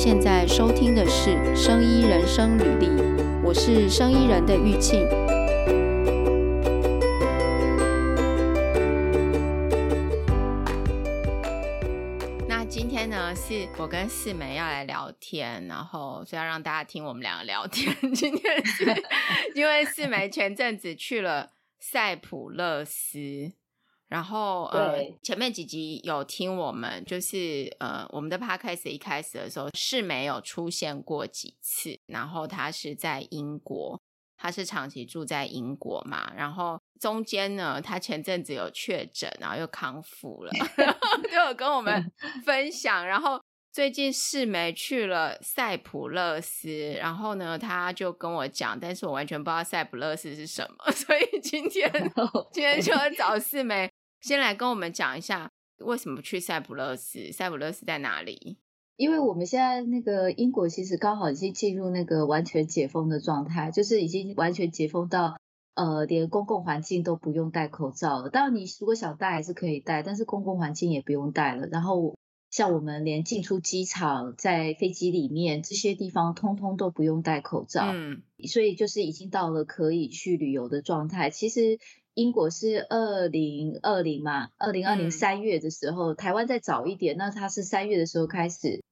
[0.00, 2.86] 现在收听的是《生医人生履历》，
[3.42, 5.04] 我是生医人的玉庆。
[12.46, 17.92] 那今天呢，是我跟四梅要来聊天，然后就要让大家听我们两个聊天。
[18.14, 18.62] 今天
[19.56, 23.50] 因为四梅前阵子去了塞浦路斯。
[24.08, 31.98] 然后呃，前面几集有听我们，就是呃，我们的 podcast 一开始的时候是没有出现过几次。
[32.06, 34.00] 然后他是在英国，
[34.38, 36.32] 他是长期住在英国嘛。
[36.34, 42.10] 然后中间呢，他前阵子有确诊，然后又康复了， 然后就有跟我们
[42.46, 43.06] 分享。
[43.06, 43.38] 然后
[43.70, 51.92] 最近世梅去了塞浦勒斯，然后呢，他就跟我讲，但是我完全不知道塞浦勒斯是什么， 所以今天
[52.50, 53.90] 今天就要找世梅。
[54.20, 57.30] 先来跟我们讲一下为什么去塞浦路斯？
[57.30, 58.56] 塞浦路斯在哪里？
[58.96, 65.38] 因为我们现在那个英国其实刚好已经进入那个完全解封的状态，就是已经完全解封到
[65.76, 68.28] 呃连公共环境都不用戴口罩了。
[68.28, 71.68] 当然你如果想戴还是可以戴，但是公共环境也不用戴了。
[71.68, 72.16] 然后
[72.50, 77.92] 像我们连进出机场、在飞机里面这些地方，通通都不用戴口罩。
[77.94, 81.30] 嗯，所以就是已经到了可以去旅游的状态。
[81.30, 81.78] 其实。
[82.18, 88.82] 英国是二零二零嘛，二零二零三月的时候，嗯、台湾再早一点，那它是三月的时候开始，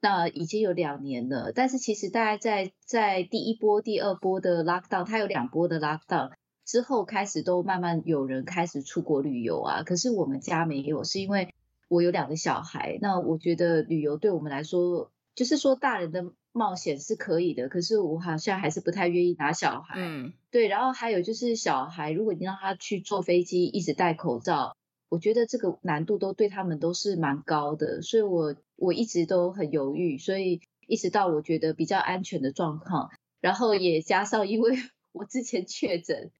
[0.00, 1.50] 那已经有两年了。
[1.52, 6.30] 但是其实大概在在第一波、第二波的 lockdown，它有两波的 lockdown
[6.64, 9.82] 之后，开始都慢慢有人开始出国旅游啊。
[9.82, 11.52] 可是我们家没有，是因为
[11.88, 16.26] 我有两个小孩，那我觉得旅游对我们来说，就是说大人的。
[16.56, 19.94] 冒险是可以的，可是我好像还是不太愿意拿小孩。
[19.98, 24.74] 嗯，对，然后还有就是小孩，如果你让他去坐飞机，一直戴口罩，
[25.10, 34.76] 我觉得这个难度都对他们都是蛮高的，所以我我一直都很犹豫，所以一直到我觉得比较安全的状况，然后也加上因为
[35.12, 36.30] 我之前确诊。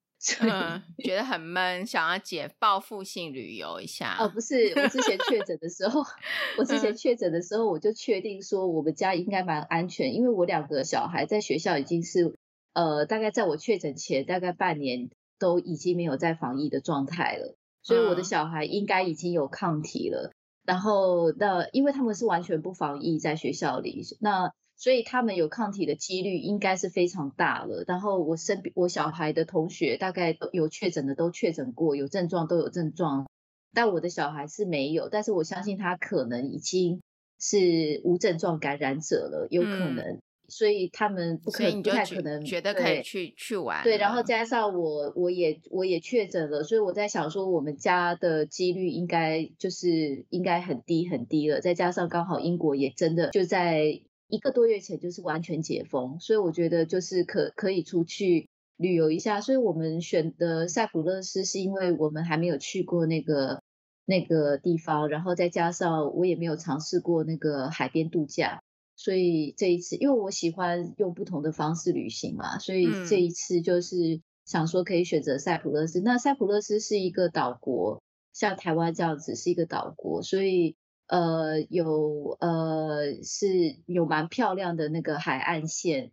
[0.40, 4.16] 嗯，觉得很闷，想要解报复性旅游一下。
[4.18, 6.02] 哦，不是，我之前确诊的时候，
[6.58, 12.34] 我之前确诊的时候，我就确定说我们家应该蛮安全，因为我两个小孩在学校已经是，
[12.72, 20.32] 呃，大概在我确诊前大概半年都已经没有在防疫的状态了，所以我的小孩应该已经有抗体了。
[20.64, 24.52] 然后那因为他们是完全不防疫在学校里，那。
[24.78, 27.82] 所以他们有抗体的几率应该是非常大了。
[27.88, 33.26] 然后我身边我小孩的同学大概都有确诊的都确诊过，有症状都有症状，
[33.72, 35.08] 但我的小孩是没有。
[35.08, 37.00] 但是我相信他可能已经
[37.40, 40.04] 是无症状感染者了，有可能。
[40.04, 43.82] 嗯、所以他们不可能不太可能觉得可以去去玩。
[43.82, 51.62] 对，然后加上我我也我也确诊了，所以我在想说我们家的几率应该就是应该很低很低了。
[51.62, 54.02] 再加上刚好英国也真的就在。
[54.28, 59.40] 一个多月前就是完全解封，所以我觉得就是可可以出去旅游一下。
[59.40, 63.62] 所以我们选的塞浦路斯是因为我们还没有去过那个
[64.04, 68.60] 那个地方，然后再加上我也没有尝试过那个海边度假，
[68.96, 76.00] 所以这一次因为我喜欢用不同的方式旅行嘛，所以这一次就是想说可以选择塞浦路斯。
[76.00, 80.74] 那塞浦路斯是一个岛国，像台湾这样子是一个岛国，所以。
[81.08, 86.10] 呃，有呃是有蛮漂亮的那个海岸线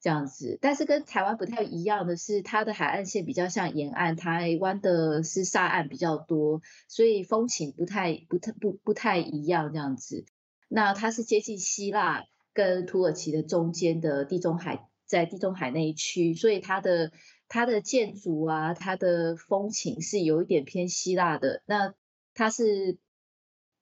[0.00, 10.24] 这样子，但是跟台湾不太一样的是，它的海岸线比较像沿岸，台湾的是沙岸比较多，所以风情不太不太不不太一样这样子。
[10.68, 12.24] 那它是接近希腊
[12.54, 17.12] 跟土耳其的中间的地中海，在地中海那一区，所以它的
[17.48, 21.62] 它的建筑啊，它的风情是有一点偏希腊的。
[21.66, 21.92] 那
[22.32, 22.96] 它是。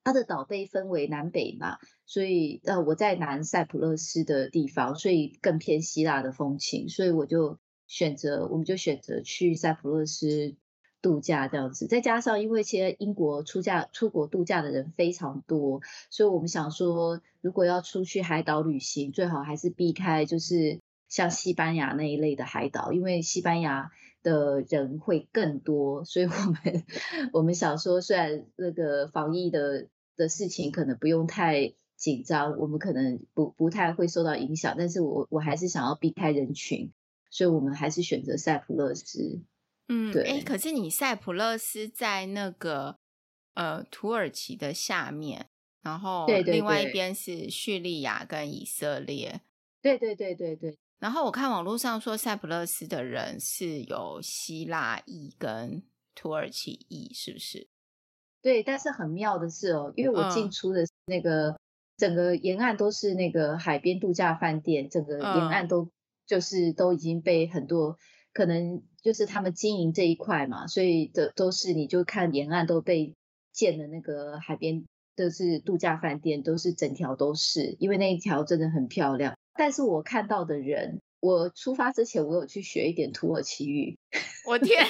[0.09, 1.77] 它的岛被分为南北嘛，
[2.07, 10.57] 所以呃我在南塞浦路斯的地方，所以更偏希腊的风情，所以我就选择，我们就选择去塞浦路斯
[11.03, 11.87] 度假这样子。
[11.87, 20.81] 再加上因为其实英国出假出国度假的人非常多，所以我们想说，如果要出去海岛旅行，最好还是避开就是
[21.11, 23.91] 像西班牙那一类的海岛，因为西班牙
[24.23, 26.85] 的人会更多，所以我们
[27.35, 29.87] 我们想说，虽然那个防疫的。
[30.19, 36.93] 的事情可能不用太紧张，我们可能不不太会受到影响，但是我我还是想要避开人群，
[37.31, 39.41] 所以我们还是选择塞浦路斯。
[39.89, 40.23] 嗯，对。
[40.25, 42.99] 哎，可是你塞浦路斯在那个
[43.55, 45.49] 呃土耳其的下面，
[45.81, 49.41] 然后另外一边是叙利亚跟以色列。
[49.81, 50.77] 对对对对对。
[50.99, 55.83] 然后我看网络上说塞浦路斯的人是有希腊裔跟
[56.15, 57.69] 土耳其裔，是不是？
[58.41, 61.59] 对，但是很妙的是哦，因为我进出的那个
[61.97, 65.91] 整个沿岸都是那个海边度假饭店，整个沿岸都
[66.27, 67.97] 就是都已经被很多、嗯、
[68.33, 73.15] 可能就是他们经营这一块嘛，所以的都是你就看沿岸都被
[73.53, 74.85] 建的那个海边
[75.17, 79.37] 都是度假饭店，都是整条都是，因为那一条真的很漂亮。
[79.55, 83.99] 但是我看到的人，我出发之前我有去学一点土耳其语，
[84.47, 84.87] 我天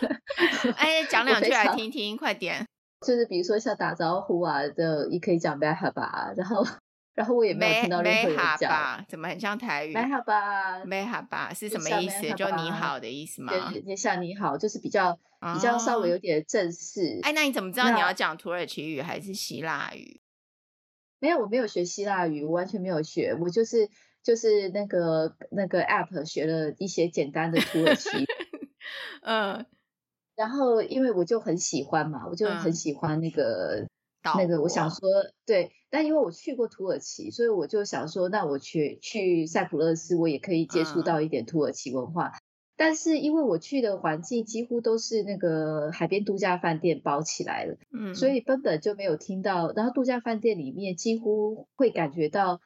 [0.00, 0.08] 哪！
[0.76, 2.66] 哎，讲两句来听听，快点。
[3.06, 6.66] 就是比如说像打招呼啊，就也可以讲 Merhaba，然后
[7.14, 12.32] 然后我也没有听到任何人讲，怎么很像台语？Merhaba，Merhaba 是什么意思？
[12.32, 13.52] 就你好的意思吗？
[13.86, 15.10] 就像你好，就是比较、
[15.42, 17.20] 哦、比较稍微有点正式。
[17.22, 20.22] 哎，那你怎么知道你要讲土耳其语还是希腊语？
[21.20, 23.90] 没有，我没有学希腊语，我完全没有学，我就是
[24.22, 28.26] 就是那个那个 app 学了一些简单的土耳其语。
[29.20, 29.66] 嗯。
[30.36, 33.86] 然后，因为我就很喜欢嘛，我就很喜欢那个、
[34.22, 35.00] 嗯、那个，我想说
[35.46, 35.72] 对。
[35.90, 42.28] 但因为我去过土耳其，所以我就想说，那我去去塞浦路斯，我也可以接触到一点土耳其文化。
[42.28, 42.40] 嗯、
[42.76, 49.72] 但是因为我去的环境几乎都是那个海边度假饭店包起来了，嗯，所以根本就没有听到。
[49.72, 52.60] 然后度假饭店里面几乎会感觉到。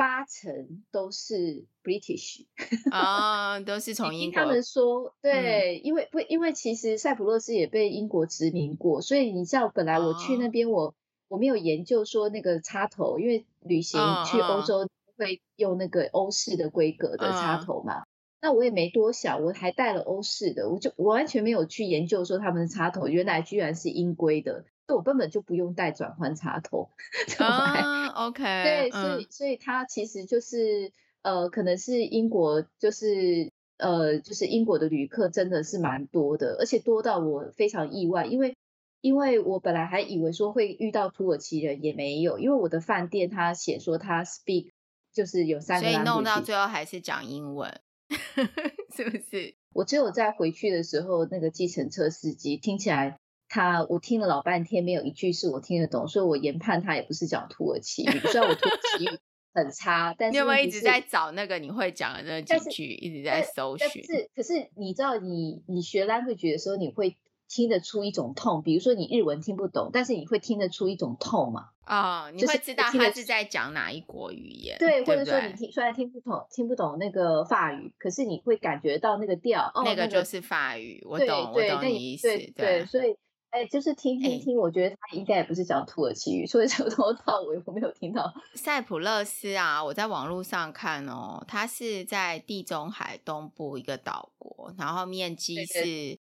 [0.00, 2.46] 八成都是 British
[2.90, 4.40] 啊、哦，都是从英国。
[4.40, 10.94] 他们说，对，嗯、因为不，因为其实塞浦路斯也被英国殖民过，所以你知道，本来我去那边，我、哦、
[11.28, 14.88] 我没有研究说那个插头，因为旅行去欧洲
[15.18, 18.00] 会用那个欧式的规格的插头嘛。
[18.00, 18.06] 哦、
[18.40, 24.64] 那我也没多想，我还带了欧式的，我就我完全没有去研究说他们的插头原来居然是英规的。
[24.92, 26.90] 我根本就不用带转换插头。
[27.38, 30.92] 啊、oh,，OK，对，所以、嗯、所以它其实就是
[31.22, 38.56] 呃，可能是英国，就是呃，就是英国的旅客真的是蛮多的，而且多到我非常意外，因为
[39.00, 44.70] 因为我本来还以为说会遇到土耳其人，也没有，因为我的饭店他写说他 speak
[45.12, 47.80] 就是有三个，所以弄到最后还是讲英文，
[48.96, 49.54] 是不是？
[49.72, 53.19] 我只有在回去的时候，那个计程车司机听起来。
[53.50, 58.18] 他我听了老半天，没有一句是我听得懂，所以我研判他也不是讲土耳其语。
[58.20, 59.08] 虽然我土耳其语
[59.52, 63.88] 很差，但是，是你有没有一直在找那个你会讲的那几句，一直在搜寻？
[64.04, 67.18] 是，可是你知道你，你你学 language 的时候，你会
[67.48, 71.70] 听得出一种 tone，比如说你日文听不懂，但是你会听得出一种 tone 嘛？
[71.80, 74.78] 啊、哦，你会知道他是在讲哪一国语言？
[74.78, 83.16] 对，对对，或者说你听虽然听不懂，听不懂那个法语，可是你会感觉到那个调，哦，那个就是法语，我懂，我懂你意思，对，对，所以。
[83.50, 88.32] 哎，就是听听听，我觉得他应该也不是讲土耳其语，所以从头到尾我没有听到。
[88.54, 96.18] 塞浦勒斯啊，我在网络上看哦，它是在地中海东部一个岛国，然后面积是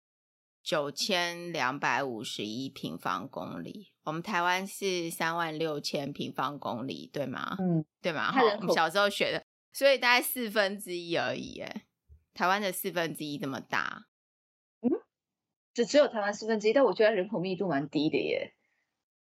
[0.62, 3.92] 九千两百五十一平方公里。
[4.04, 7.56] 我们台湾是三万六千平方公里，对吗？
[7.60, 8.32] 嗯，对吗？
[8.32, 9.44] 哈，我们小时候学的，
[9.74, 11.60] 所以大概四分之一而已。
[11.60, 11.82] 哎，
[12.32, 14.06] 台湾的四分之一这么大。
[15.78, 18.52] 就只有台湾四分之一，但我觉得人口密度蛮低的耶，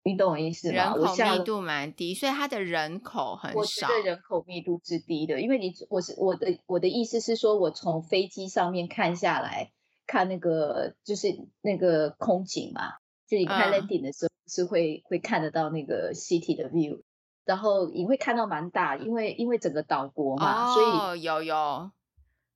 [0.02, 0.96] 你懂我意思吗？
[0.96, 3.60] 人口密度蛮低，所以它的人口很少。
[3.60, 9.72] 我觉得人口密度是低的，因为你我是我的我的意思是说，我从飞机上面看下来，
[10.08, 11.28] 看那个就是
[11.62, 12.94] 那个空景嘛，
[13.28, 17.04] 就你看 landing 的时候是会、嗯、会看得到那个 city 的 view，
[17.46, 21.92] 然后你会看到蛮大，因为因为整个岛国嘛，哦、所以有有，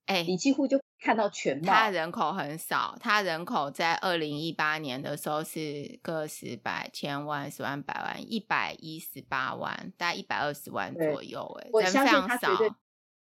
[0.08, 0.81] 哎，你几乎就。
[1.02, 12.72] 看到全貌，它人口很少，它人口在二零一八年的时候是个十百千万十万百万一百一十八万，大概一百二十万左右，哎，我相信它绝对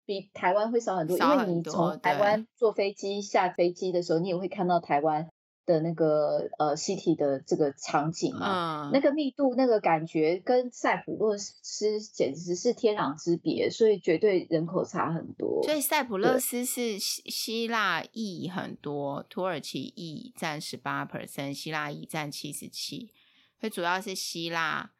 [0.05, 5.29] 比台湾会少很多，因为你从台湾坐飞机下飞机的时候，你也会看到台湾。
[5.65, 15.61] 的那个呃，city 的这个场景嘛，嗯、那个密度、那个感觉跟塞浦路斯简直是天壤之别，所以绝对人口差很多。
[15.63, 23.11] 所以塞浦路斯是希希腊裔很多，土耳其裔占十八 percent，希腊裔占七十七，
[23.59, 24.91] 所以主要是希腊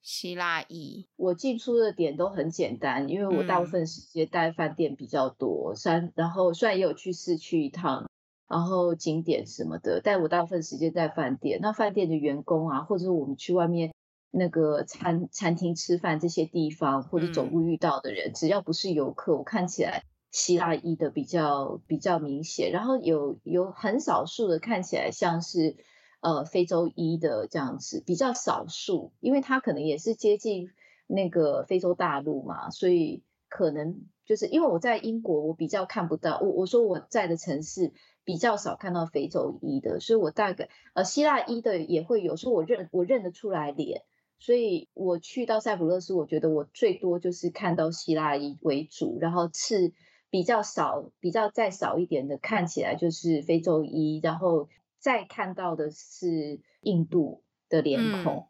[0.00, 1.06] 希腊裔。
[1.16, 8.06] 我进出的点都很简单，因为我大部分时间待饭店比较多，虽然、嗯、然后虽然也有去市区一趟。
[8.46, 11.60] 然后景点什么的，但我大部分时间在饭店。
[11.62, 13.94] 那饭店的员工啊，或者是我们去外面
[14.30, 22.70] 那个餐餐厅吃饭这些地方，或者走路遇到的人，嗯、只要不是游客，我看起来希腊裔的比较比较明显。
[22.70, 25.76] 然后有有很少数的看起来像是
[26.20, 30.68] 呃非洲裔的这样子，比较少数，因为他可能也是接近
[31.06, 36.38] 那个非洲大陆嘛，所以可能就是因为我在英国，我比较看不到。
[36.40, 37.94] 我我说我在的城市。
[38.24, 44.02] 比较少看到非洲裔的，所以我大概呃希腊裔的也会有，所以我认我认得出来脸，
[44.38, 49.92] 所以我去到塞浦路斯，我觉得我最多就是看到希腊裔为主，然后是
[50.30, 58.48] 比较少，比较再少一点的，看起来就是非洲裔，然后再看到的是印度的脸孔。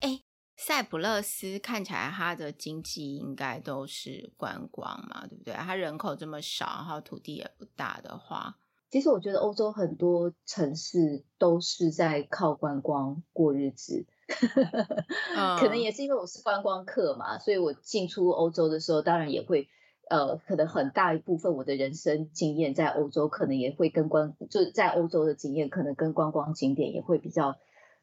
[0.00, 0.20] 哎、嗯，
[0.56, 5.54] 塞浦路斯看起来它的经济应该都是观光嘛，对不对？
[5.54, 8.58] 它人口这么少，然后土地也不大的话。
[8.90, 14.06] 其实我觉得欧洲很多城市都是在靠观光过日子，
[15.60, 19.68] 可能也是因为我是观光客嘛，所以我进出欧洲的时候，当然也会，
[20.08, 27.58] 呃，可能很大一部分我的人生经验在欧洲，可能也会跟观，就在欧洲的经验，可能跟观光景点也会比较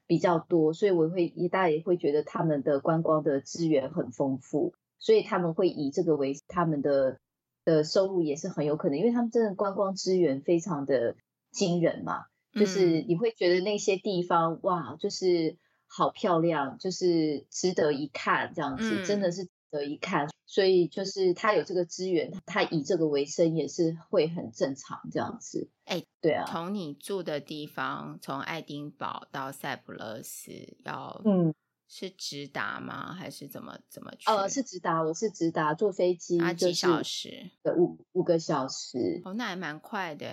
[0.06, 7.20] 比较多，所以我会，大家也会觉得他们的观光的资源很丰富，所以他们会以这个为他们的。
[7.66, 11.16] 的收入也是很有可能，因为他们真的观光资源非常的
[11.52, 15.58] 惊人嘛，就是你会觉得那些地方哇，就是
[15.88, 20.30] 好漂亮，就是值得一看这样子，真的是值得一看。
[20.46, 25.70] 所以就是他有这个资源，他以这个为生也是会很正常这样子。
[25.86, 30.52] 哎，对啊，从你住的地方，从爱丁堡到塞浦路斯
[30.86, 31.54] 要嗯。
[31.88, 33.14] 是直达吗？
[33.14, 34.30] 还是怎么怎么去？
[34.30, 37.52] 呃，是直达，我是直达，坐飞机啊，几小时？
[37.62, 39.22] 对，五五个小时。
[39.24, 40.28] 哦，那还蛮快的。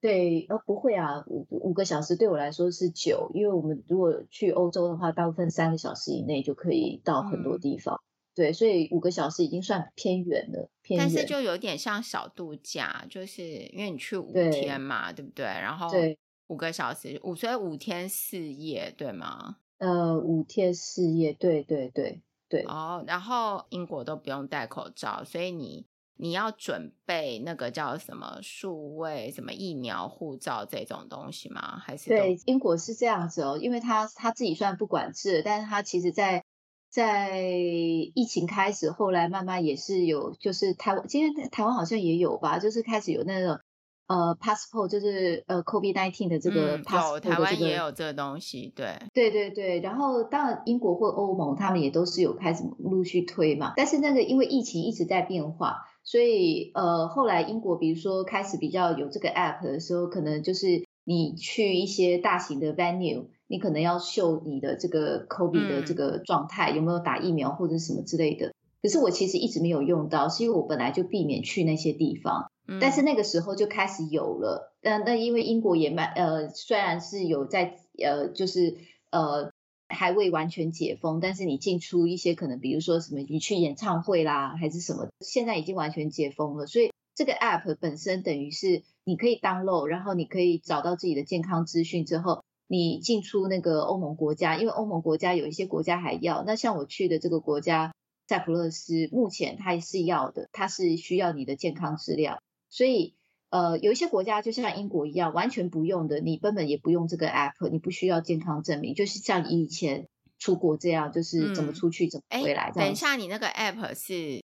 [0.00, 7.96] 对，呃，不会啊，五五个小时对我来说是久，因为我们如果去欧洲的话，大部分三个小时以内就可以到很多地方。
[7.96, 11.06] 嗯、对，所以五个小时已经算偏远了，偏远。
[11.06, 15.44] 但是就有点像小度假，就是因为你去五天嘛，对，对不对？
[15.44, 19.56] 然后对五个小时，五所以五天四夜，对吗？
[19.78, 22.64] 呃，五天四夜，对对对对。
[22.64, 31.78] 哦，然后英国都不用戴口罩，所以你你要准备那个叫什么数位什么疫苗护照这种东西吗？
[31.78, 36.44] 还是对，英国是这样子哦，因为他他自己虽然不管制，但是他其实在
[36.90, 43.60] 在疫情开始，后来慢慢也是有，就是台湾今天台湾好像也有吧，就是开始有那种。
[44.08, 49.80] 呃，passport 就是呃，COVID-19 的这个 passport，嗯，有台湾也有这个东西，对，对对对。
[49.80, 53.74] 然后当然，英国或欧盟他们也都是有开始陆续推嘛。
[53.76, 68.54] 但是那个因为疫情一直在变化，所以呃，后来英国比如说开始比较有这个 app 的时候，可能就是你去一些大型的 venue，你可能要秀你的这个 COVID 的这个状态，嗯，有没有打疫苗或者什么之类的。
[68.82, 72.50] 可是我其实一直没有用到，是因为我本来就避免去那些地方。
[72.80, 78.76] 但是那个时候就开始有了，但那因为英国也蛮呃，虽然是有在呃，就是
[79.10, 79.50] 呃
[79.88, 97.94] 还未完全解封，但是你进出一些可能，比如说什么你去演唱会啦，还是什么，现在已经完全解封了，所以这个 app 本身等于是你可以 download，然后你可以找到自己的健康资讯之后，你进出那个欧盟国家，因为欧盟国家有一些国家还要，那像我去的这个国家
[98.28, 102.42] 塞浦路斯，目前它也是要的，它是需要你的健康资料。
[102.68, 103.16] 所以，
[103.48, 110.06] 呃，有一些国家就像英国一样，完全不用的，你根本也不用这个 app，你不需要健康证明，就是像以前
[110.38, 112.70] 出国这样，就是怎么出去、嗯、怎么回来。
[112.70, 114.44] 等一下，你那个 app 是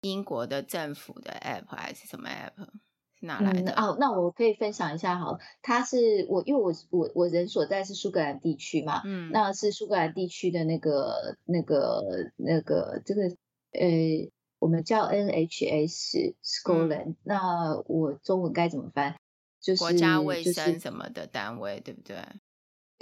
[0.00, 2.68] 英国的政府的 app 还是什么 app？
[3.24, 3.72] 是哪来的？
[3.72, 12.02] 嗯、哦，那我可以分享一下好了，它是我因为我我我人所在是苏格兰地区嘛，嗯，那是苏格兰地区的那个那个
[12.36, 13.22] 那个这个
[13.72, 14.30] 呃。
[14.60, 19.14] 我们叫 NHS Scotland，嗯，那我中文该怎么翻？
[19.60, 22.16] 就是国家卫生什么的单位，就是，对不对？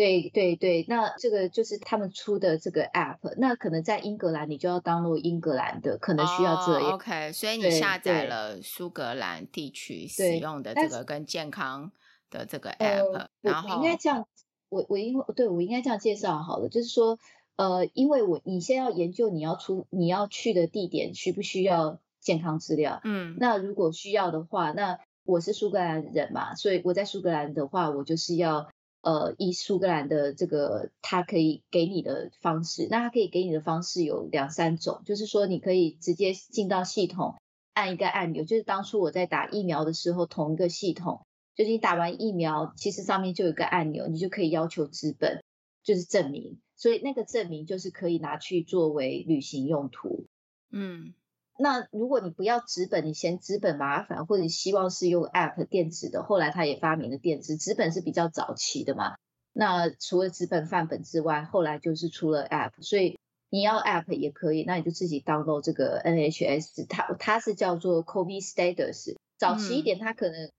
[0.03, 6.91] 对对对，那这个就是他们出的这个 app，那可能在英格兰你就要 download 英格兰的，可能需要这样。
[6.91, 11.93] Oh, OK，所以你下载了苏格兰地区使用的这个跟健康
[12.31, 14.27] 的这个 app，呃，然后我应该这样，
[14.69, 17.19] 我我应对我应该这样介绍好了，就是说。
[17.55, 28.71] 呃，因为我你先要研究你要出你要去的地点需不需要健康资料，嗯，那如果需要的话，那我是苏格兰人嘛，所以我在苏格兰的话，我就是要
[29.03, 37.35] 呃以苏格兰的这个他可以给你的方式，那他可以给你的方式有两三种，就是说你可以直接进到系统
[37.75, 45.43] 按一个按钮，就是当初我在打疫苗的时候同一个系统，就是你打完疫苗，其实上面就有一个按钮，你就可以要求资本，
[45.83, 46.59] 就是证明。
[46.75, 50.27] 所以那个证明就是可以拿去作为旅行用途，
[50.73, 51.15] 嗯，
[51.59, 59.17] 那如果你不要纸本，你嫌纸本麻烦，或者你希望是用 App 电子的，后来他也发明了电子，纸本是比较早期的嘛。
[59.53, 63.19] 那除了纸本范本之外，后来就是出了 App，所以
[63.51, 70.51] 你要 App 也可以，那你就自己 download 这个 NHS，它它是叫做 COVID Status，早期一点它可能。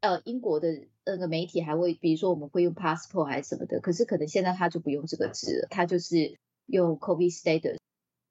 [0.00, 0.68] 呃，英国的
[1.06, 7.78] 那个媒体还会，比如说我们会用 passport 还是什么的，可是可能现在它就不用这个字了，它就是用 COVID status，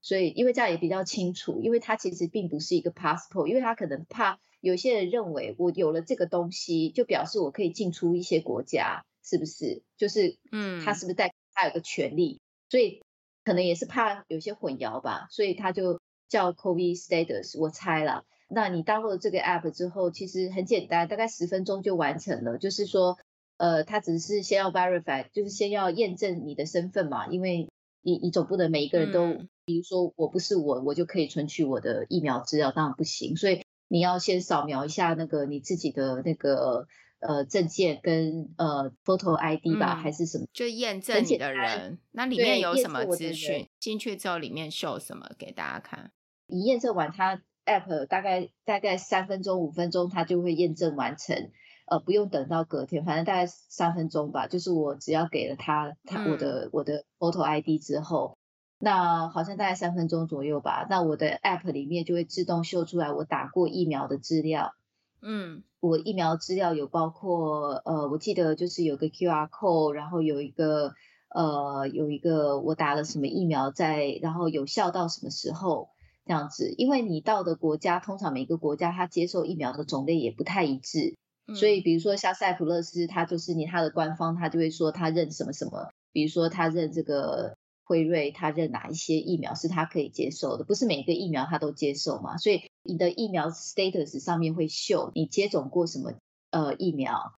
[0.05, 9.81] 所以因为这样也比较清楚，因为它其实并不是一个 passport，因为他可能怕有些人认为我有了这个东西，就表示我可以进出一些国家，是不是？
[9.97, 12.39] 就是嗯，他是不是带他有个权利？
[12.69, 13.01] 所以
[13.43, 18.25] 可能也是怕有些混淆吧，所以他就叫 COVID status，我猜了。
[18.47, 22.59] 那你 download 这个 app 之后，其实很简单，大概十分钟就完成了。
[22.59, 23.17] 就是说，
[23.57, 27.69] 呃，他只是先要 verify，就是先要验证你的身份嘛，因为
[28.03, 33.35] 你你总不能每一个人都，嗯、比如说我不是我，我就可以存取我的疫苗资料，当然不行。
[33.35, 36.87] 所以你要先扫描一下那个你自己的那个
[37.19, 40.45] 呃证件跟呃 photo ID 吧，嗯、还是什么？
[40.53, 41.99] 就验证你的人。
[42.11, 43.67] 那里面有什么资讯？
[43.79, 46.11] 进去之后里面秀什么给大家看？
[46.47, 47.41] 你验证完它。
[47.65, 51.49] app 大概大概三分钟五分钟，它就会验证完成，
[51.87, 54.45] 呃，不用等到隔天，反正大概三分钟吧。
[54.45, 58.37] 就是我只要给了他他我的、嗯、我的 photo ID 之后，
[58.85, 60.85] 那好像大概三分钟左右吧。
[60.87, 64.75] 那我的 app 里面就会自动秀出来我打过疫苗的资料。
[65.23, 70.93] 嗯，我疫苗资料有包括呃，我记得就是有个 QR code，然后有一个
[71.29, 75.89] 呃有一个我打了什么疫苗在，然后有效到什么时候。
[76.27, 81.15] 这样子，因为你到的国家，通常每个国家它接受疫苗的种类也不太一致，
[81.45, 96.13] 嗯、所以比如说像塞浦勒斯，它就是你它的官方，它就会说它认什么什么，比如说它认这个辉瑞，它认哪一些疫苗是它可以接受的，不是每个疫苗它都接受嘛，所以你的疫苗 status 上面会秀你接种过什么
[96.49, 97.33] 呃疫苗，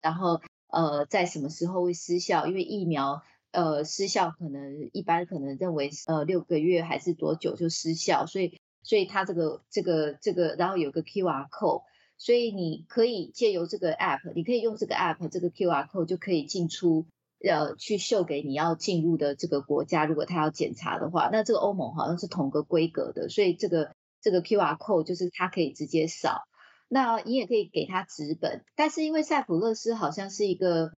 [0.00, 3.22] 然后呃在什么时候会失效，因为疫苗。
[3.52, 11.82] 呃，失效可能一般可能认为呃六个月还是多久就失效，所以所以它这个这个这个，然后有个 QR code，
[12.16, 17.06] 所以你可以借由这个 app，你可以用这个 app 这个 QR code 就可以进出，
[17.48, 26.42] 呃，去秀给你要进入的这个国家，如果他要检查的话，那这个欧盟好像是同个规格的，所以这个这个 QR code 就是它可以直接扫，
[26.88, 30.92] 那你也可以给他纸本，但是因为塞浦路斯好像是一个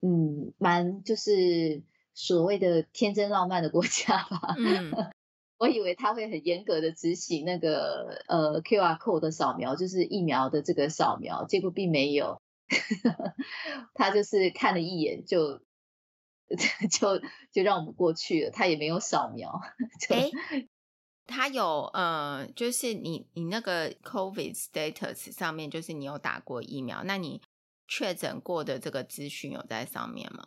[0.00, 1.82] 嗯蛮就是。
[2.14, 4.92] 所谓的天真浪漫的国家吧，嗯，
[5.58, 12.42] 我以为他会很严格的执行那个呃 QR code 的扫描，就是疫苗的这个扫描，结果并没有，
[13.94, 15.62] 他就是看了一眼就
[16.90, 17.18] 就
[17.52, 19.60] 就让我们过去了，他也没有扫描。
[20.10, 20.30] 哎，
[21.26, 27.40] 他有呃，就是你你那个 COVID status 上面，就是你有打过疫苗，那你
[27.88, 30.44] 确诊过的这个资讯有在上面吗？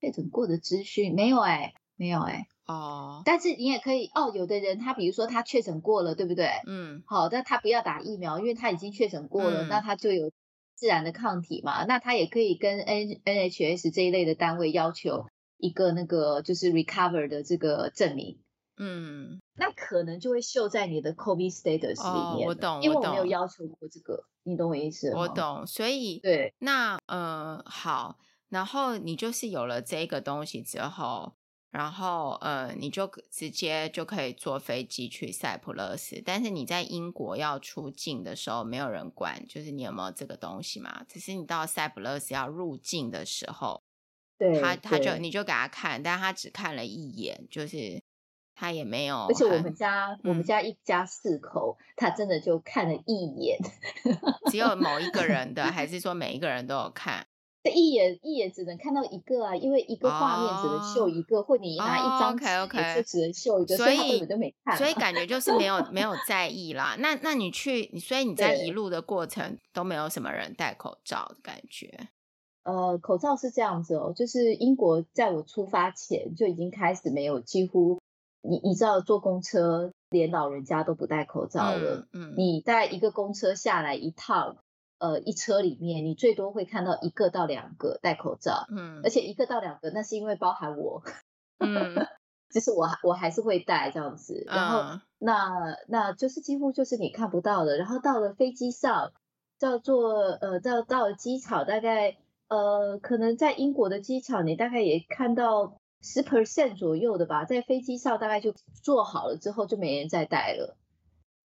[0.00, 2.32] 确诊过的资讯没有哎、欸，没有哎、
[2.66, 4.30] 欸、哦，但是你也可以哦。
[4.32, 6.48] 有的人他比如说他确诊过了，对不对？
[6.66, 10.30] 嗯，好，但他不要打疫苗，因为他已经确诊过了，嗯、那他就有
[10.78, 11.84] 自然的抗体嘛。
[11.84, 18.38] 那他也可以跟 N NHS 这一类的单位要求一个那个就是 recover 的这个证明。
[18.80, 22.46] 嗯，那可能就会秀在你的 COVID status 里面。
[22.46, 25.20] 哦、我懂，因为我没有要求过这个，你懂我意思吗？
[25.20, 28.18] 我懂，所以对，那呃好。
[28.50, 31.34] 然后你就是有了这个东西之后，
[31.70, 36.22] 然后呃，你就直接就可以坐飞机去塞浦路斯。
[36.24, 41.04] 但是你在英国要出境的时候，没有人管，就是你有没有这个东西嘛？
[41.06, 43.82] 只是你到塞浦路斯要入境的时候，
[44.38, 48.02] 对，他他就你就给他看，但他只看了一眼，就是
[48.54, 49.26] 他也没有。
[49.26, 53.58] 而且我们家、嗯、我们家一家四口，他真的就看了一眼，
[54.50, 57.26] 只有某一个人的， 还是说每一个人都有看？
[57.64, 62.44] 这一眼一眼只能看到一个啊，因为一个画面只能秀一个，oh, 或你拿一张纸
[62.94, 66.96] 就只能秀一个，所以，所以他根本就没看，所以感觉就是没有没有在意啦。
[67.00, 72.08] 那那你去，所以你在一路的过程都没有什么人戴口罩的感觉。
[72.62, 77.98] 呃，口罩是这样子哦，就是英国在我出发前就已经开始没有，几乎
[78.40, 82.06] 你你知道坐公车连老人家都不戴口罩了。
[82.12, 84.58] 嗯，嗯你带一个公车下来一趟。
[84.98, 91.02] 呃，一车里面你最多会看到一个到两个戴口罩，嗯，而且一个到两个那是因为包含我，
[91.58, 91.94] 嗯，
[92.50, 99.12] 就是我我还是会戴这样子，然后、嗯、那那就是几乎就是你看不到的，然后到了飞机上
[99.58, 102.16] 叫做呃到到了机场，大概
[102.48, 110.76] 呃可能在英国的机场你大概也看到十 percent 左右的吧，在飞机上大概就做好了之后就没人再戴了。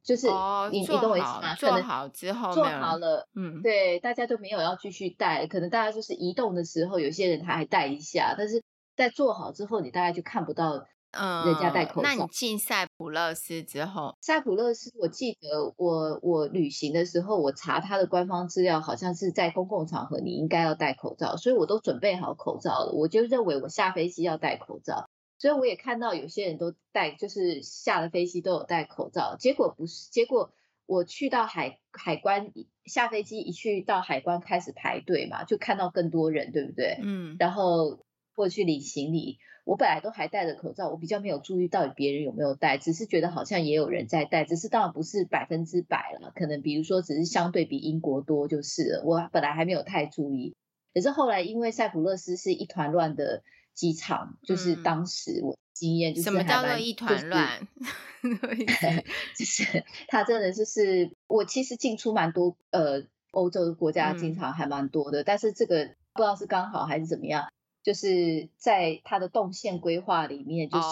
[0.04, 1.56] 就是你，哦、你懂我意思吗？
[1.56, 8.62] 做好之后，做好了，嗯，对，大家都没有要继续戴，可能大家就是移动的时候，有些人他还戴一下，但是
[8.98, 12.10] 在做好之后，你大概就看不到，嗯，人家戴口罩。
[12.10, 25.08] 那你进塞浦路斯之后，塞浦路斯，我记得我我旅行的时候，我查他的官方资料，好像是在公共场合你应该要戴口罩，所以我都准备好口罩了，我就认为我下飞机要戴口罩。
[25.44, 29.36] 所以我也看到有些人都戴，就是下了飞机都有戴口罩。
[29.38, 30.54] 结果不是，结果
[30.86, 32.54] 我去到海海关
[32.86, 36.98] 下飞机一去到海关开始排队嘛，就看到更多人，对不对？
[37.04, 49.04] 嗯，然后过去领行李，我本来都还戴着口罩，我比较没有注意到底别人有没有戴，只是觉得好像也有人在戴，只是当然不是百分之百了，可能比如说只是相对比英国多就是了。
[49.04, 50.56] 我本来还没有太注意，
[50.94, 53.44] 可是后来因为塞浦路斯是一团乱的。
[53.74, 57.68] 机场就是当时我经验就是、嗯、什么叫做一团乱？
[59.36, 70.88] 就是他真的就是我其实进出蛮多呃欧洲的国家经常还蛮多的，嗯、但是这个不知道是刚好还是怎么样，就是在他的动线规划里面就是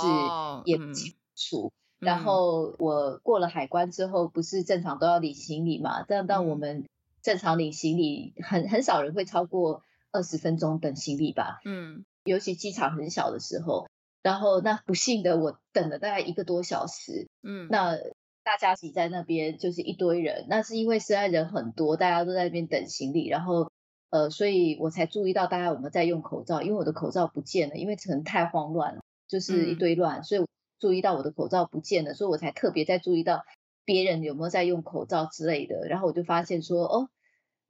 [0.65, 1.67] 也不清楚。
[1.67, 6.04] 哦嗯、然后我过了海关之后，不是正常都要领行李嘛？
[6.06, 6.89] 但但我们
[7.22, 11.62] 正常领行李，很很少人会超过二十分钟等行李吧？
[11.63, 12.04] 嗯。
[12.23, 13.88] 尤其机场很小的时候，
[14.21, 17.97] 然后那不幸的我等了大概一个多小时，嗯，那
[18.43, 23.71] 大家挤在那边就是一堆人，那是因为实在人很多，大家都在那边等行李，然后
[24.12, 30.47] 呃，所以我才注意到大家有没有在用口罩，因为我的口罩不见了，因为可能太慌乱了，就是一堆乱，嗯，所以我
[30.79, 33.43] 注意到我的口罩不见了，所以我才特别在注意到
[33.84, 37.10] 别人有没有在用口罩之类的，然后我就发现说，哦，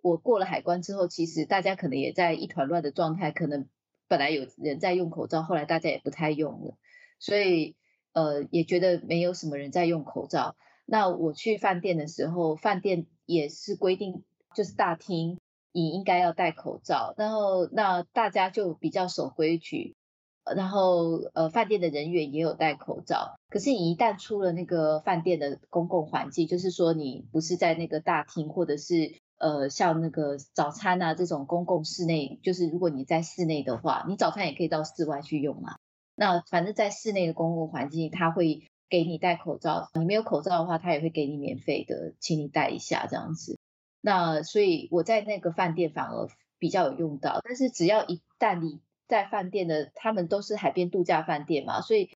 [0.02, 3.70] 我过了海关之后，其实大家可能也在一团乱的状态，可能。
[4.12, 6.76] 本来有人在用口罩，后来大家也不太用了，
[7.18, 7.78] 所以
[8.12, 10.58] 呃也觉得没有什么人在用口罩。
[10.86, 15.40] 那我去饭店的时候，饭店也是规定，就是大厅
[15.72, 19.96] 你应该要戴口罩，然后那大家就比较守规矩，
[20.58, 23.40] 然后呃饭店的人员也有戴口罩。
[23.48, 29.14] 可是你一旦出了那个饭店的公共环境，就是说你不是在那个大厅或者是。
[29.42, 35.78] 呃，像那个早餐啊，这种公共室内，就是如果你在室内的话，你早餐也可以到室外去用嘛。
[36.16, 39.90] 那反正在室内的公共环境，他会给你戴口罩。
[39.96, 43.58] 你没有口罩的话，他也会给你免费的，请你戴一下这样子。
[44.00, 46.28] 那所以我在那个饭店反而
[46.60, 47.42] 比较有用到。
[47.44, 52.12] 但是只要一旦你在饭店的，他们都是海边度假饭店嘛，所以。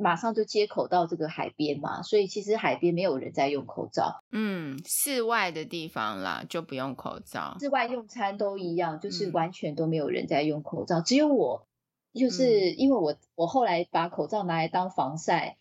[0.00, 4.22] 马上就接口到这个海边嘛，所以其实海边没有人在用口罩。
[4.30, 11.66] 嗯，室外的地方啦就不用口罩，室外用餐都一样，就是完全都没有人在用口罩，嗯、只有我，
[12.14, 15.56] 就是因为我、嗯、我后来把口罩拿来当防晒。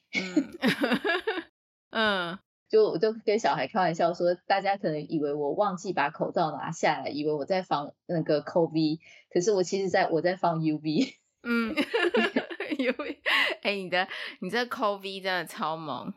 [1.90, 2.38] 嗯
[2.70, 9.00] 就我就跟小孩开玩笑说，大家可能以为我忘记把口罩拿下来，以为我在防那个 COVID，
[9.34, 11.16] 可是我其实在我在防 UV。
[11.42, 11.74] 嗯。
[12.78, 13.20] 因为，
[13.62, 14.08] 哎，你的
[14.40, 16.14] 你这 COVID 真的超猛，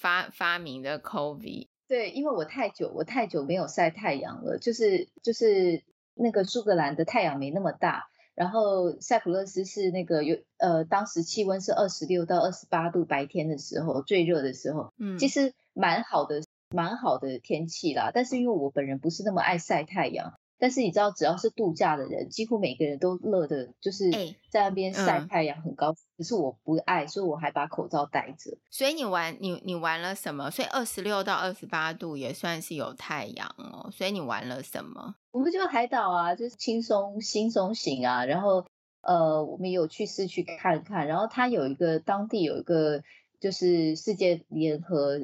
[0.00, 1.68] 发发明的 COVID。
[1.88, 5.82] 对，因为我太久我太久没有晒太阳了，就是就是
[6.14, 20.34] 那个苏格兰的太阳没那么大，然后塞浦路斯是那个有呃，当时气温是二十六到二十八度，白天的时候最热的时候，嗯，其实蛮好的蛮好的天气啦，但是因为我本人不是那么爱晒太阳。
[20.60, 24.10] 但是你知道，只要是度假的人，几乎每个人都乐的，就是
[24.50, 25.94] 在那边晒太阳很高。
[25.94, 28.58] 可、欸嗯、是我不爱，所以我还把口罩戴着。
[28.68, 30.50] 所以你玩你你玩了什么？
[30.50, 33.90] 所以二十六到二十八度也算是有太阳哦。
[33.90, 35.14] 所以你玩了什么？
[35.30, 38.26] 我们就海岛啊，就是轻松轻松型啊。
[38.26, 38.66] 然后
[39.00, 41.06] 呃，我们有去市区看看。
[41.06, 43.02] 然后它有一个当地有一个
[43.40, 45.18] 就是世界联合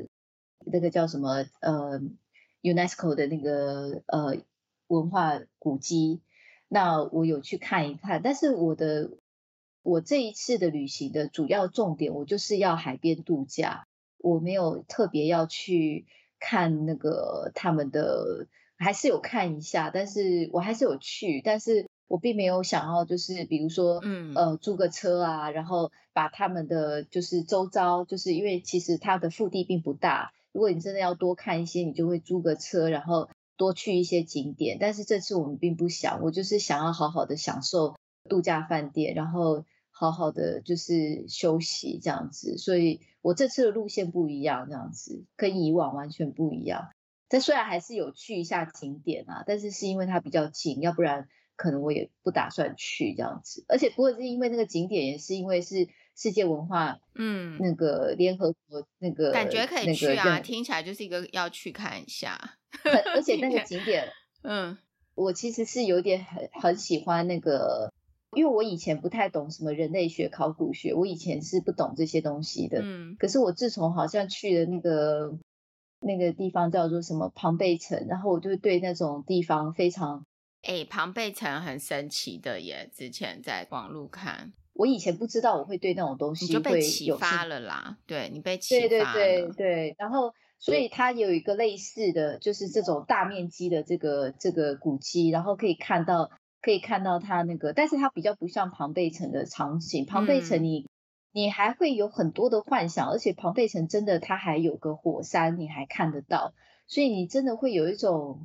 [0.65, 2.01] 那个叫什么呃
[2.63, 4.39] UNESCO 的那个呃。
[4.89, 6.21] 文化古迹，
[6.69, 9.11] 那我有去看一看，但是我的
[9.83, 13.87] 我这一次的旅行的主要重点，我就是要海边度假，
[14.19, 16.07] 我没有特别要去
[16.39, 18.47] 看那个他们的，
[18.77, 33.29] 还是有看一下，但是我还是有去，但是我并没有想要就是比如说，嗯呃租个车啊，然后把他们的就是周遭，就是因为其实它的腹地并不大，如果你真的要多看一些，你就会租个车，然后。
[33.57, 37.97] 多去一些景点，但是这次我们并不想，我就是想要好好的享受
[38.29, 46.91] 度假饭店，然后好好的就是休息这样子，所以我这次的路线不一样，这样子跟以往完全不一样。
[47.29, 53.65] 但虽然还是有去一下景点啊，但是是因为它比较近，要不然可能我也不打算去这样子。
[53.69, 62.57] 而且不过是因为那个景点，也是因为是世界文化，嗯，那个联合国那个感觉可以去啊，听起来就是一个要去看一下。
[63.15, 64.09] 而 且那个景点，
[64.43, 64.77] 嗯，
[65.15, 67.93] 我其实是有点很很喜欢那个，
[68.35, 72.81] 因为我以前不太懂什么人类学、考古学，我以前是不懂这些东西的。
[72.83, 75.39] 嗯，可是我自从好像去了那个
[76.01, 80.25] 那个地方叫做什么庞贝城，然后我就对那种地方非常，
[80.63, 100.89] 哎，庞贝城很神奇的耶，之前在网路看，我以前不知道我会对那种东西你就被启发了啦，对你被启发了，对对对对，然后所以它有一个类似的就是这种大面积的这个这个古迹，然后可以看到可以看到它那个，但是它比较不像庞贝城的场景，庞贝城你、嗯、
[101.33, 106.53] 你还会有很多的幻想，而且庞贝城真的它还有个火山，你还看得到，
[106.87, 108.45] 所以你真的会有一种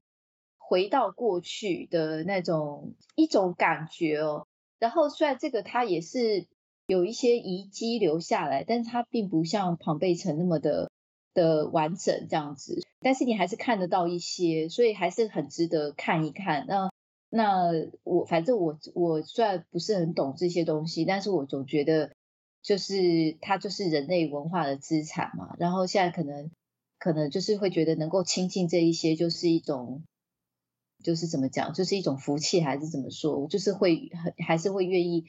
[0.58, 4.48] 回到过去的那种一种感觉哦。
[4.82, 6.48] 然后虽然这个它也是
[6.88, 10.90] 有一些遗迹留下来，但是它并不像庞贝城那么的
[11.36, 12.82] 的完整这样子。
[13.00, 16.66] 但是你还是看得到一些，所以还是很值得看一看。
[16.68, 16.90] 那
[17.30, 17.70] 那
[18.04, 22.12] 我反正我我虽然不是很懂这些东西，但是我总觉得
[22.64, 25.56] 就是它就是人类文化的资产嘛。
[25.60, 26.50] 然后现在可能
[26.98, 30.02] 可能就是会觉得能够亲近这一些，就是一种。
[31.04, 33.38] 就是怎么讲，就是一种福气，还是怎么说？
[33.38, 35.26] 我就是会很，还是会愿意，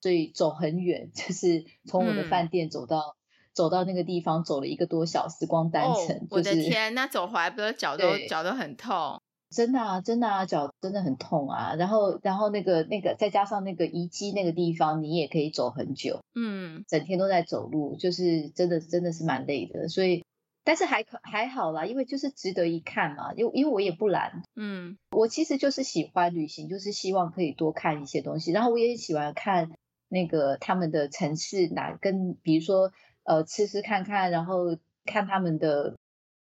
[0.00, 3.14] 所以走很远， 就是从我的饭店走到、嗯、
[3.52, 6.28] 走到那个地方，走了一个多小时，光单程。
[6.30, 9.20] 哦就是、我的天，那走回来不是脚都脚都很痛？
[9.50, 11.74] 真的啊，真的啊，脚真的很痛啊。
[11.76, 20.24] 然后，然后那个那个再加上那个遗迹那个地方，你也可以走很久，嗯，整天都在走路，就是真的真的是蛮累的，所以。
[20.68, 29.70] 但是还可还好啦，因为就是值得一看嘛，因为因为我也不懒，嗯，我其实就是喜欢旅行，就是希望可以多看一些东西，然后我也喜欢看
[30.10, 34.76] 那个他们的城市哪跟，比如说呃吃吃看看，然后
[35.06, 35.96] 看他们的，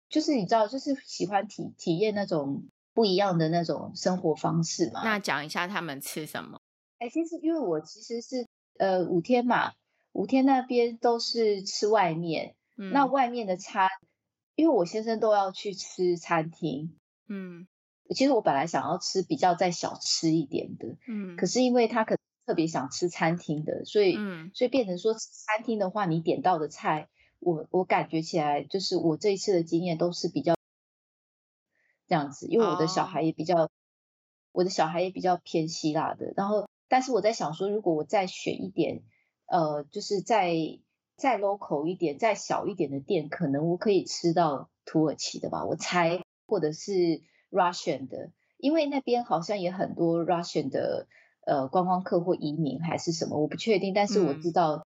[0.10, 2.64] 就是你知道，就是喜欢体体验那种
[2.96, 5.04] 不一样的那种生活方式嘛。
[5.04, 6.60] 那讲一下他们吃什么？
[6.98, 8.48] 哎，其实因为我其实是
[8.80, 9.74] 呃五天嘛，
[10.14, 13.88] 五天那边都是吃外面，嗯，那外面的餐。
[14.56, 17.68] 因为我先生都要去吃餐厅，嗯，
[18.16, 21.46] 其实我本来想要吃比较再小吃一点的，嗯，可。
[21.46, 30.56] 是因为他可能特别想吃餐厅的，所以，嗯，所以变成说吃餐厅的话，你点到的菜，我我感觉起来就是我这一次的经验都是比较
[32.08, 33.70] 这样子，因为我的小孩也比较，哦，
[34.54, 39.04] 我的小孩也比较偏希腊的，然后，但是我在想说，如果我再选一点，
[39.48, 40.80] 呃，就是在。
[41.18, 51.08] 再 local 一点、再小一点的店，可能我可以吃到土耳其的吧，我猜，或者是 Russian 的，因为那边好像也很多 Russian 的
[51.46, 54.86] 呃观光客或移民还是什么，我不确定，但是我知道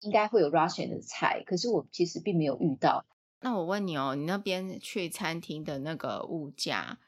[0.00, 3.04] 应该会有 Russian 的菜，嗯、可是我其实并没有遇到。
[3.40, 6.98] 那我问你哦，你那边去餐厅的那个物价，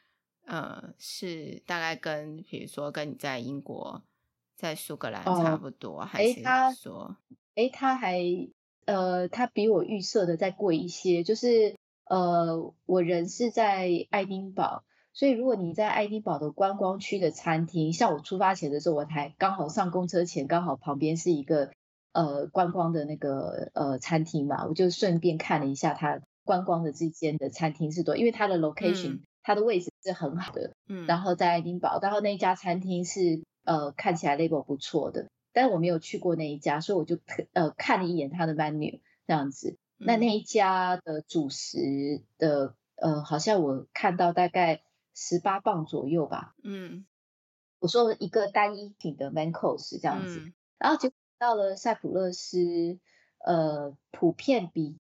[0.47, 4.03] 呃，是大概跟比如说跟你在英国、
[4.55, 6.43] 在苏格兰差不多，哦、还是
[6.75, 7.17] 说？
[7.57, 8.21] 诶，他还
[8.85, 11.25] 呃，他比我预设的再贵一些。
[11.25, 21.71] 就是呃，我人是在爱丁堡，所以如果你在爱丁堡的观光区的餐厅，像我出发前的时候，我才刚好上公车前，刚好旁边是一个
[22.13, 35.27] 呃观光的那个呃餐厅嘛，我就顺便看了一下它观光的这间的餐厅是多，因为它的 location，嗯，它的位置是很好的，嗯，然后在爱丁堡，然后那一家餐厅是呃看起来 label 不错的。
[35.57, 37.19] 但是我没有去过那一家，所以我就
[37.55, 39.79] 呃看了一眼他的 menu 这样子。
[39.97, 41.79] 那那一家的主食
[42.37, 44.83] 的呃，好像我看到大概
[45.15, 46.55] 十八磅左右吧。
[46.63, 47.07] 嗯，
[47.79, 50.41] 我说一个单一品的 main course 这样子。
[50.41, 52.99] 嗯、然后就到了塞浦路斯，
[53.39, 54.99] 呃，普遍比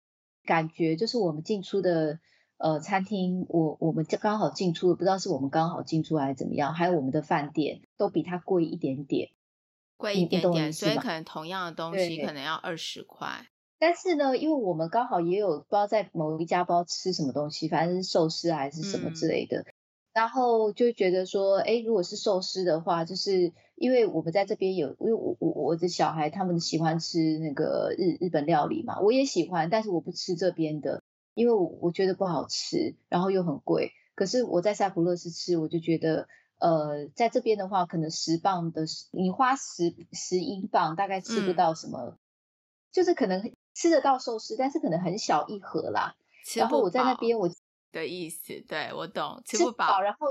[0.43, 2.19] 感觉就是我们进出的
[2.57, 9.31] 呃餐厅，我我们刚好进出，不知道是我们刚好进出还是怎么样，还有我们的饭店都比它贵一点点。
[10.01, 13.47] 贵一点点，所以可能同样的东西可能要二十块。
[13.79, 19.65] 但是呢，因为我们刚好也有不知道在某一家不知道吃什么东西，反正是寿司还是什么之类的，嗯、
[20.15, 31.03] 然后就觉得说，哎，如果是寿司的话，就是因为我们在这边有，因为我我我的小孩他们喜欢吃那个日日本料理嘛，我也喜欢，但是我不吃这边的，
[31.35, 33.93] 因为我我觉得不好吃，然后又很贵。
[34.15, 36.27] 可是我在塞浦路斯吃，我就觉得。
[36.61, 42.19] 呃，在这边的话，可能十磅的，你花十十英镑，大概吃不到什么，嗯、
[42.93, 46.15] 就是可能吃得到寿司，但是可能很小一盒啦。
[46.55, 47.51] 然后我在那边，我
[47.93, 50.01] 的意思，对，我懂，吃不饱。
[50.01, 50.27] 然后，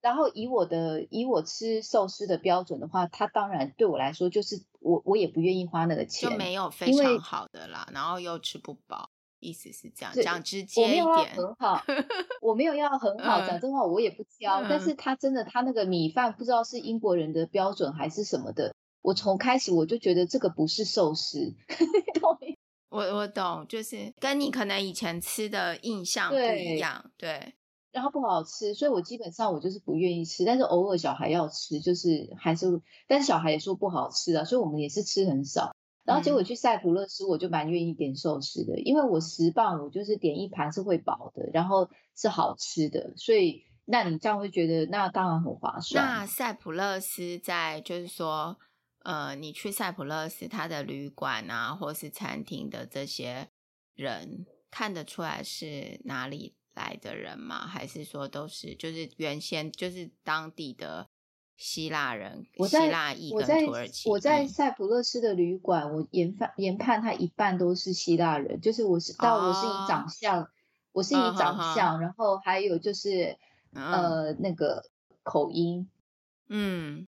[0.00, 9.10] 然后以我的以我吃寿司的标准的话，它当然对我来说，就是我我也不愿意花那个钱，就没有非常好的啦，然后又吃不饱。
[9.40, 11.82] 意思是这样讲直接一点， 我没有要很好，
[12.40, 14.62] 我没有要很好讲真话，我也不挑。
[14.62, 18.74] 嗯、但是他真的，他那个米饭不知道是英国人的标准还是什么的。
[19.02, 21.54] 我从开始我就觉得这个不是寿司，
[22.90, 27.38] 我我懂，就是跟你可能以前吃的印象不一样，对。
[27.38, 27.54] 对
[27.92, 35.74] 然后不好吃，所以我基本上我就是不愿意吃，但是偶尔小孩要吃，就是还是，但是小孩也说不好吃啊，所以我们也是吃很少。
[36.04, 46.04] 然后结果去塞浦路斯，我就蛮愿意点寿司的，因为我十磅我就是点一盘是会饱的，然后是好吃的，所以那你这样会觉得那当然很划算。
[46.04, 48.58] 那塞浦路斯在就是说，
[49.04, 53.48] 呃，你去塞浦路斯，他的旅馆啊，或是餐厅的这些
[53.94, 57.66] 人看得出来是哪里来的人吗？
[57.66, 61.08] 还是说都是就是原先就是当地的
[61.60, 62.46] 希腊人？
[62.56, 70.48] 我在希腊裔跟土耳其我在塞浦路斯的旅馆，嗯、我研判研判他一半都是希腊人，就是我是到我是以长相，哦、
[70.92, 73.36] 我是以长相，哦、然后还有就是、
[73.74, 74.86] 哦、呃那个
[75.22, 75.88] 口音，
[76.48, 77.06] 嗯。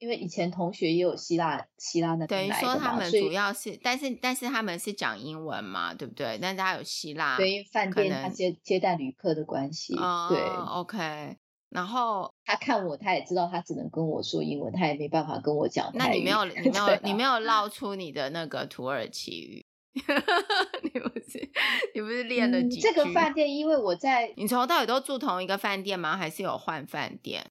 [0.00, 6.38] 因为以前同学也有希腊希腊那等于说他们主要是，但是但是他们是讲英文嘛，对不对？
[6.42, 11.38] 但是他有希腊，对，因为饭店他接接待旅客的关系，哦、对，OK。
[11.74, 15.90] 然后他看我，他也知道他只能跟我说英文，他也没办法跟我讲。
[15.94, 19.66] 那 你没有你没有、啊、你没有捞出你的那个土耳其语？
[19.94, 21.50] 你不是
[21.92, 22.82] 你不是练了几句、嗯？
[22.82, 26.16] 这个饭店因为我在，你从头到尾都住同一个饭店吗？
[26.16, 27.44] 还是有换饭店？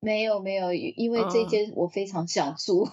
[0.00, 2.84] 没有没有，因为这间我非常想住。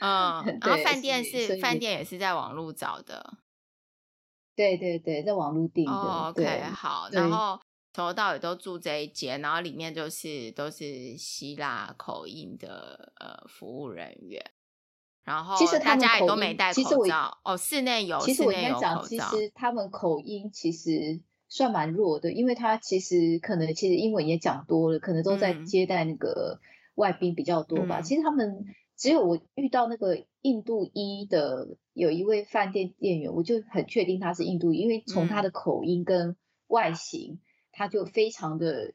[0.00, 3.34] 嗯，对 然后饭店是饭店也是在网络找的。
[4.56, 5.92] 对对对，在网络订的。
[5.92, 7.60] Oh, OK，好，然后
[7.98, 14.40] 从头到尾都住这一间，然后里面就是都是希腊口音的呃服务人员。
[15.24, 17.36] 然后其实大家也都没戴口罩。
[17.42, 21.20] 哦，室内有，其实我应该讲，其实他们口音其实。
[21.50, 26.60] 算蛮弱的，因为他其实可能其实英文也讲多了，可能都在接待那个
[26.94, 28.00] 外宾比较多吧。
[28.00, 28.66] 嗯、其实他们
[28.98, 37.40] 只有我遇到那个印度裔的有一位饭店店员，我就很确定他是印度裔，因为从他的口音跟外形，嗯、
[37.78, 38.92] 他就非常的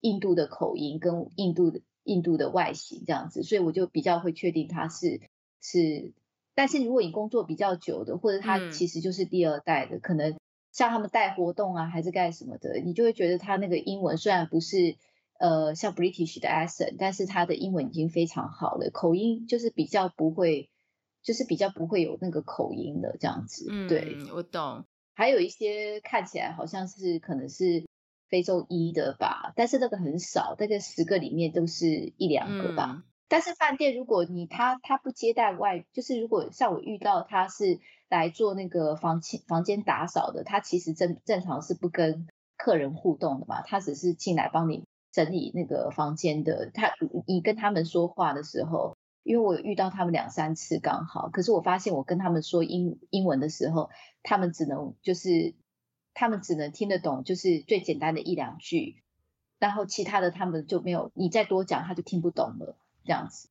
[0.00, 5.20] 印度的口音跟印度的印度的外形这样子，所以我就比较会确定他是
[5.60, 6.12] 是。
[6.54, 10.36] 但是如果你工作比较久的，或者他其实就是第二代的，嗯、可能。
[10.70, 14.96] 像他们带活动啊，还是干什么的，你就会觉得他那个英文虽然不是
[15.40, 20.68] 呃像 British 的 accent，但是他的英文已经非常好了，口音就是比较不会，
[21.22, 23.66] 就是比较不会有那个口音的这样子。
[23.70, 24.84] 嗯，对，我懂。
[25.14, 27.84] 还有一些看起来好像是可能是
[28.28, 32.96] 非洲裔的吧，但是那个很少，大概十个里面都是一两个吧。
[32.98, 37.80] 嗯、但是饭店如果你他他不接待外，就是如果像我遇到他是。
[38.10, 46.70] 来做那个房间房间打扫的，他其实正正常是不跟客人互动的嘛，他只是进来帮你整理那个房间的。
[46.72, 46.90] 他
[47.26, 53.90] 你跟他们说话的时候，因为我有遇到他们两三次刚好，可是我发现我跟他们说英英文的时候，
[54.22, 55.54] 他们只能就是
[56.18, 59.00] 他们只能听得懂，就是最简单的一两句，
[59.60, 63.48] 然后其他的他们就没有，你再多讲他就听不懂了，这样子，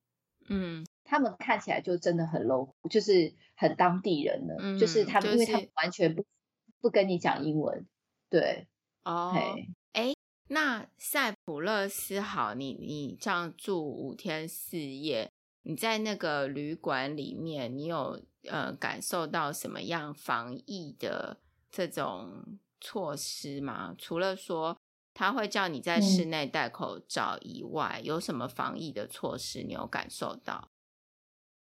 [0.48, 0.86] 嗯。
[1.10, 6.22] 他们看起来就真的很 low，就是很当地人了，嗯、就是他们，就是、因为他们完全不
[6.82, 7.86] 不跟你讲英文，
[8.28, 8.66] 对，
[9.04, 9.32] 哦，
[9.92, 10.12] 哎
[10.48, 15.30] 那塞普勒斯好，你你这样住五天四夜，
[15.62, 21.38] 你在那个旅馆里面，你有呃感受到什么样防疫的
[21.70, 23.94] 这种措施吗？
[23.98, 24.76] 除了说
[25.14, 30.68] 他会叫你在室内戴口罩以外，嗯、有什么防疫的措施你有感受到？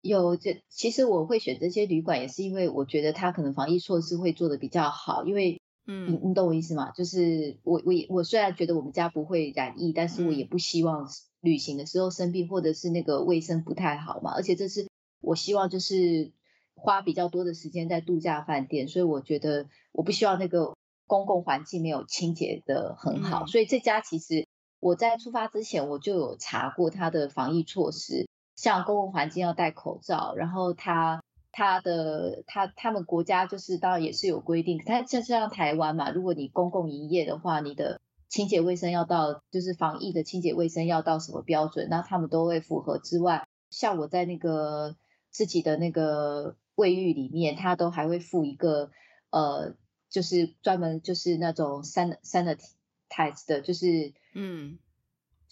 [0.03, 5.24] 有这，其实我会选这些旅馆，也是因为我觉得他可能防疫措施会做的比较好。
[5.24, 6.90] 因为，嗯，你你懂我意思吗？
[6.92, 11.07] 就是我我我虽然觉得我们家不会染疫，但是我也不希望
[11.40, 14.33] 旅行的时候生病，或者是那个卫生不太好嘛。
[14.33, 14.88] 而且这是
[15.20, 16.33] 我希望就是
[16.81, 20.75] 花比较多的时间在度假饭店，所以我觉得我不希望那个
[21.07, 23.45] 公共环境没有清洁的很好。
[23.45, 24.47] 嗯，所以这家其实
[24.81, 28.27] 我在出发之前我就有查过它的防疫措施。
[28.57, 44.95] 像公共环境要戴口罩，然后它它的它他们国家就是当然也是有规定，它像像台湾嘛，如果你公共营业的话，你的清洁卫生要到，就是防疫的清洁卫生要到什么标准，那他们都会符合之外，像我在那个
[45.31, 48.91] 自己的那个卫浴里面，他都还会附一个
[49.31, 49.76] 呃，
[50.09, 54.78] 就是专门就是那种 san sanitize 的，就是嗯。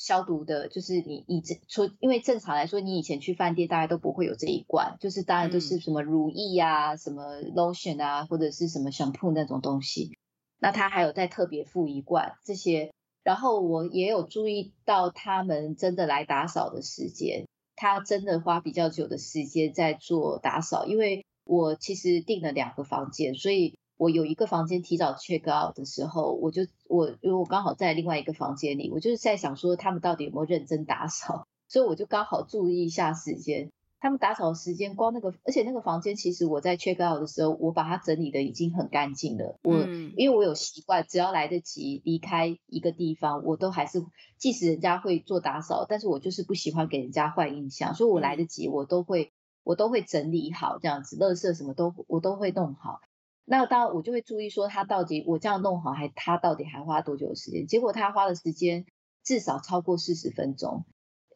[0.01, 10.17] 消毒的，就是你以前说，因为正常来说，你以前去饭店大家都不会有这一罐，就是当然都是什么乳液啊、嗯、什么 lotion 啊，或者是什么 shampoo 那种东西。
[10.61, 12.93] 那他还有再特别附一罐这些。
[13.25, 17.49] 然后我也有注意到他们真的来打扫的时间，
[17.81, 33.71] 他真的花比较久的时间在做打扫，因为我其实订了两个房间，所以我有一个房间提早 check out 的时候，我就我因为我刚好在另外一个房间里，我就是在想说他们到底有没有认真打扫，所以我就刚好注意一下时间。
[34.01, 39.59] 他们打扫的时间，光那个，而且那个房间其实我在 check out 的时候，我把它整理的已经很干净了。
[39.65, 44.01] 我、嗯、因为我有习惯，只要来得及离开一个地方，我都还是，
[44.37, 49.33] 即使人家会做打扫，但是我就是不喜欢给人家坏印象，所以我来得及，我都会，
[49.65, 53.01] 我都会整理好这样子，垃圾什么都我都会弄好。
[53.45, 57.67] 那当然我就会注意说，他到底我这样弄好，还他到底还花多久的时间？
[57.67, 58.87] 结果他花的时间
[59.25, 60.85] 至少超过四十分钟。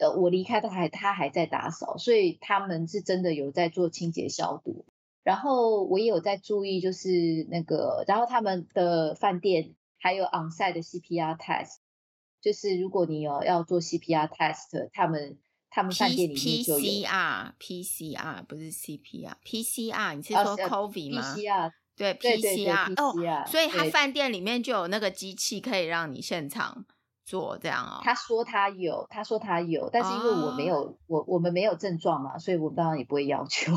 [0.02, 4.84] 呃，我离开他还他还在打扫，所以他们是真的有在做清洁消毒。
[5.22, 11.76] 然后我也有在注意，就是那个，然后他们的饭店还有 on-site 的 CPR test，
[12.40, 15.38] 就是如果你有要做 CPR test，他们
[15.70, 26.84] 他们饭店里面就有 PCR PCR 不是 CPR，PCR 你是说 COVID 吗？PCR 对 PCR 哦，所以他饭店里面就有那个机器可以让你现场。
[27.24, 33.72] 做这样哦，他说他有，他说他有，但是因为我没有，哦、我我们没有症状嘛，所以我们当然也不会要求。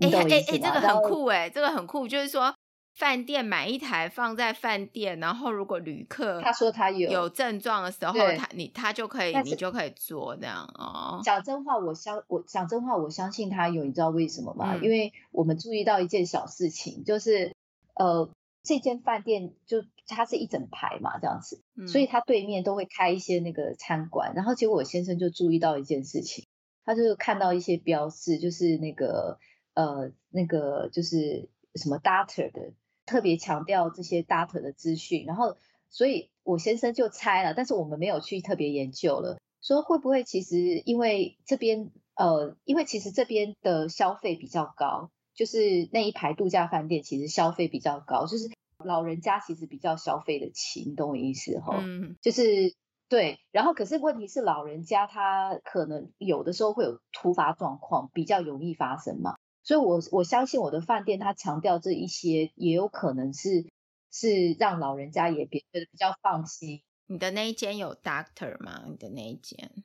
[0.00, 2.52] 哎哎哎，这个很酷哎，这个很酷，就是说
[2.96, 11.20] 饭店买一台放在饭店，然后如果旅客他说他有有症状的时候，他你他就可以你就可以做这样哦。
[11.22, 14.74] 讲真话，我相我讲真话，我相信他有，你知道为什么吗？
[14.74, 17.54] 嗯、因为我们注意到一件小事情，就是
[17.94, 18.28] 呃。
[18.62, 24.34] 这间饭店就它是一整排嘛，这样子，嗯、所以它对面都会开一些那个餐馆。
[24.34, 26.46] 然后结果我先生就注意到一件事情，
[26.84, 29.38] 他就看到一些标志，就是那个
[29.74, 32.72] 呃那个就是什么 data 的，
[33.04, 35.24] 特别强调这些 data 的资讯。
[35.26, 35.56] 然后，
[35.88, 45.10] 所以我先生就猜了，但是我们没有去特别研究了，说会不会其实因为这边呃，因为其实这边的消费比较高。
[45.34, 48.50] 就是那一排度假饭店，其实消费比较高，就是
[48.84, 51.78] 老人家其实比较消费得起，你懂我意思哈？
[51.82, 52.74] 嗯，就是
[53.08, 53.38] 对。
[53.50, 59.36] 然后可是问题是，老人家他可能有的时候会有突发状况，比较容易发生嘛。
[59.64, 63.66] 所以我我相信我的饭店，他强调这一些，也有可能是
[64.10, 66.82] 是让老人家也觉得比较放心。
[67.06, 68.82] 你的那一间有 doctor 吗？
[68.88, 69.84] 你的那一间？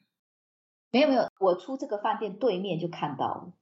[0.91, 3.53] 没有没有，我出这个饭店对面就看到了。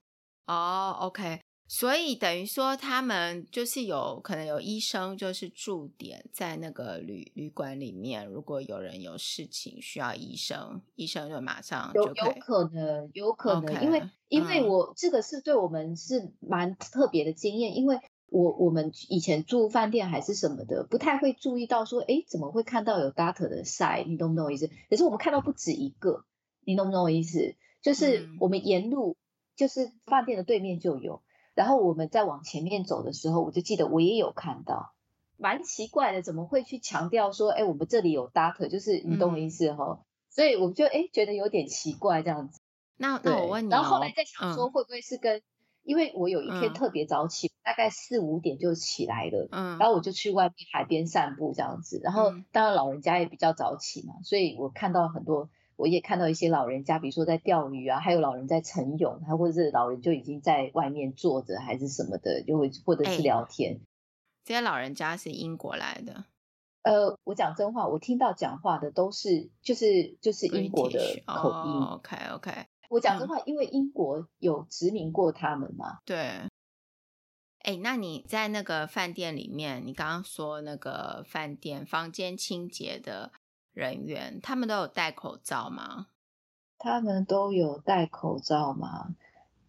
[0.46, 1.40] 哦，OK。
[1.68, 8.24] 所以等于说，他们就是有可能有医生，就是驻点在那个旅旅馆里面。
[8.24, 12.02] 如果有人有事情需要医生，医生就马上就。
[12.02, 17.98] 有有可能，有可能，Okay, 因为因为我、嗯、这个是对我们是蛮特别的经验，因为
[18.28, 24.06] 我我们以前住饭店还是什么的，不太会注意到说，哎，怎么会看到有 doctor 的 sign？
[24.06, 24.70] 你懂不懂我意思？
[24.88, 26.24] 可是我们看到不止一个，
[26.64, 27.56] 你懂不懂我意思？
[27.82, 29.16] 就是我们沿路，
[29.56, 31.22] 就是饭店的对面就有。
[31.56, 34.92] 然后我们再往前面走的时候，我就记得我也有看到，
[35.38, 39.98] 蛮奇怪的，怎么会去强调说，哎，我们这里有 doctor，就是你懂我意思哈、哦？
[40.00, 42.60] 嗯、所以我们就哎觉得有点奇怪这样子。
[42.98, 45.42] 那那我问你、哦，然后后来在想说会不会是跟，嗯、
[45.82, 55.48] 因为我有一天特别早起，嗯、大概四五点就起来了，嗯，然后我就去外面海边散步这样子，然后当然老人家也比较早起嘛，所以我看到很多。
[55.76, 63.74] 我也看到一些老人家，比如说在钓鱼啊，还有老人在晨泳，还或者是老人就已经在外面坐着，还是什么的，就会或者是聊天。
[63.74, 63.80] 欸，
[64.42, 66.24] 这些老人家是英国来的。
[66.82, 71.72] 呃，我讲真话，我听到讲话的都是就是就是英国的口音。
[71.72, 72.52] Oh, OK OK。
[72.88, 75.98] 我讲真话，嗯，因为英国有殖民过他们嘛。
[76.06, 76.16] 对。
[76.16, 76.48] 哎，
[77.72, 83.30] 欸，那你在那个饭店里面，你刚刚说那个饭店房间清洁的。
[83.76, 86.06] 人员他们都有戴口罩吗？
[86.78, 89.14] 他们都有戴口罩吗？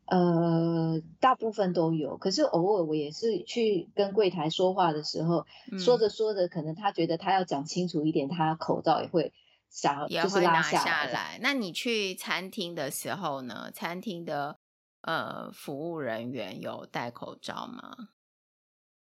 [0.05, 2.15] 呃，大部分都有。
[2.15, 9.33] 可是偶尔我也是去跟柜台说话的时候，嗯、说着说着，可能他觉得他要讲清楚一点，他口罩也会
[9.69, 10.85] 想要就是拉下来。
[10.85, 11.39] 下来。
[11.41, 13.69] 那你去餐厅的时候呢？
[13.73, 14.57] 餐厅的
[15.01, 18.07] 呃服务人员有戴口罩吗？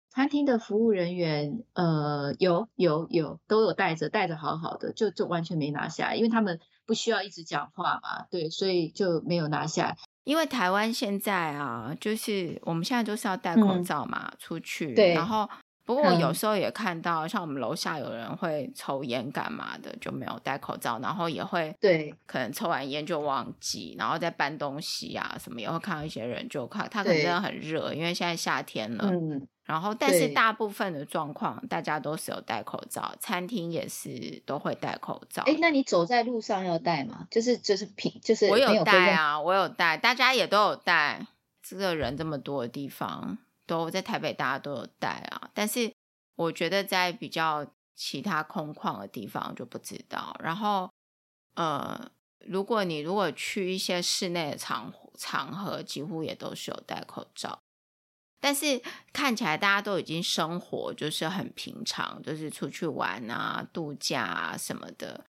[0.10, 9.97] 餐厅的服务人员，呃，有有有，都有戴着，戴着好好的，就就完全没拿下来，因为他们不需要一直讲话嘛，对，所以就没有拿下来。
[10.24, 15.49] 因为台湾现在啊，就是我们现在都是要戴口罩嘛，嗯、出去，对，然后。
[15.86, 35.43] 不过我有时候也看到，像我们楼下有人会抽烟干嘛的，就没有戴口罩，然后也会对，可能抽完烟就忘记，然后再搬东西啊什么，也会看到一些人就看他可能真的很热，因为现在夏天了，嗯，然后但是大部分的状况大家都是有戴口罩，餐厅也是都会戴口罩。
[35.43, 37.28] 哎，那你走在路上要戴吗？
[37.30, 41.28] 就是就是平就是我有戴啊，我有戴，大家也都有戴，
[41.61, 43.38] 这个人这么多的地方。
[43.70, 45.51] 都在台北，大家都有戴啊。
[45.53, 45.93] 但是
[46.36, 47.63] 我觉得在比较
[47.95, 50.36] 其他空旷的地方就不知道。
[50.43, 50.89] 然后，
[51.53, 52.09] 呃，
[52.39, 57.59] 如果你如果去一些室内的场场合，几乎也都是有戴口罩。
[58.39, 58.81] 但是
[59.11, 65.25] 看起来大家都已经生活就是很平常，就是出去玩啊、度假啊什么的。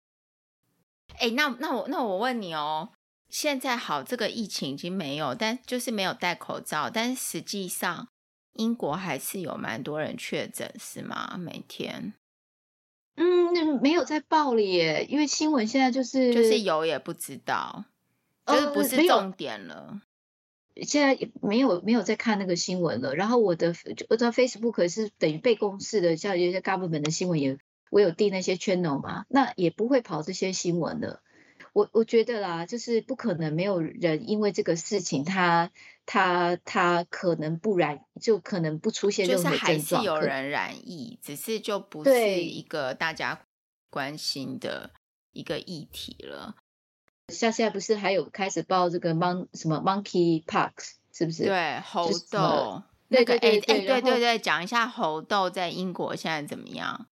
[1.18, 2.90] 哎，那那我那我问你哦，
[3.28, 8.08] 现在好，这个疫情已经没有，但就是没有戴口罩，但是实际上
[8.54, 11.36] 英国还是有蛮多人确诊，是吗？
[11.38, 12.12] 每天？
[13.14, 17.84] 嗯，没有在报了耶，因为新闻现在就是就是有也不知道，
[18.46, 19.74] 就是不是重点了。
[19.74, 20.02] 呃
[20.82, 23.74] 现在也没有没有在看那个新闻了，然后我的
[24.08, 27.58] 我知道 Facebook 是等于被公示的，像有些 government 的新闻也
[27.90, 31.22] 我有订那些 channel 嘛，那也不会跑这些新闻的。
[31.72, 35.70] 我我觉得啦，就是不可能没有人因为这个事情他，
[36.06, 43.46] 他他他可能不染，就可能不出现任何症状，就是还是有人染疫，只是就不是一个大家
[43.90, 44.90] 关心的
[45.32, 46.56] 一个议题了。
[47.32, 50.70] 像现在不是还有开始报这个 mon 什么 monkeypox
[51.12, 51.44] 是不是？
[51.44, 52.82] 对，猴痘。
[53.08, 57.06] 那个哎哎，对对对，讲一下猴痘在英国现在怎么样？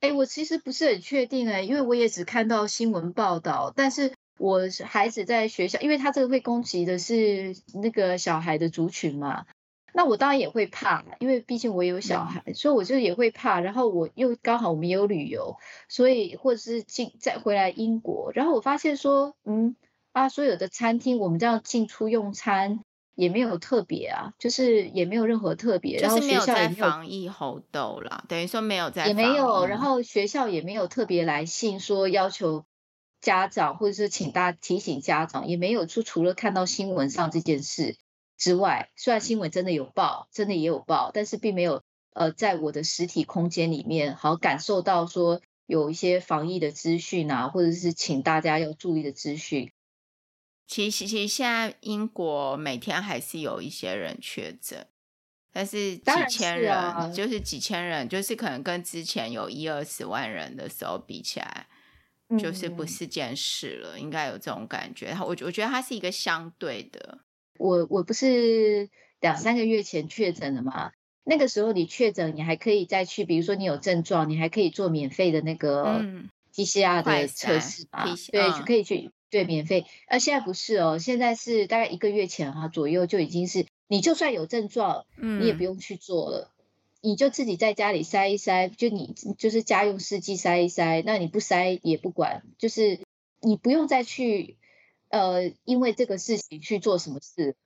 [0.00, 9.46] 哎，我其实不是很确定哎，因为我也只看到新闻报道，但是我孩子在学校，因为他这个会攻击的是那个小孩的族群嘛。
[9.92, 13.60] 那我当然也会怕，因为毕竟我有小孩，嗯、所以我就也会怕。
[13.60, 15.56] 然后我又刚好我们也有旅游，
[15.88, 19.76] 所以或者是进再回来英国，然后我发现说，嗯
[20.12, 22.80] 啊，所有的餐厅我们这样进出用餐
[23.14, 25.98] 也没有特别啊，就是也没有任何特别。
[25.98, 32.64] 然后学校也没有防疫猴痘啦，等于说没有在也没有，然后学校也没有特别来信说要求
[33.20, 37.96] 家长或者是请大家提醒家长，也没有说除了看到新闻上这件事。
[38.40, 41.82] 之外，虽然新闻真的有报，真的也有报，但是并没有
[42.14, 49.70] 呃，在我的实体空间里面，好感受到说有一些防疫的资讯啊，或者是请大家要注意的资讯。
[50.66, 54.86] 其实，其实现在英国每天还是有一些人确诊，
[55.52, 61.66] 但是几千人，啊、就是几千人，就是可能跟之前有一二十万人的时候比起来，
[62.38, 65.14] 就是不是件事了，嗯、应该有这种感觉。
[65.20, 67.18] 我我觉得它是一个相对的。
[67.60, 68.88] 我我不是
[69.20, 70.92] 两三个月前确诊的嘛？
[71.24, 76.02] 那个时候你确诊，你还可以再去，比如说你有症状，你还可以做免费的那个
[76.54, 78.04] PCR 的测试嘛？
[78.10, 79.84] 嗯、对，就可以去对免费。
[80.08, 86.64] 而现在不是哦，现在是大概一个月前哈、啊、左右就已经是，你就算有症状，你也不用去做了，嗯、
[87.02, 93.00] 你就自己在家里筛一筛，就你就是家用试剂筛一筛，那你不筛也不管，就是
[93.42, 94.56] 你不用再去。
[95.10, 97.56] 呃，因为这个事情去做什么事，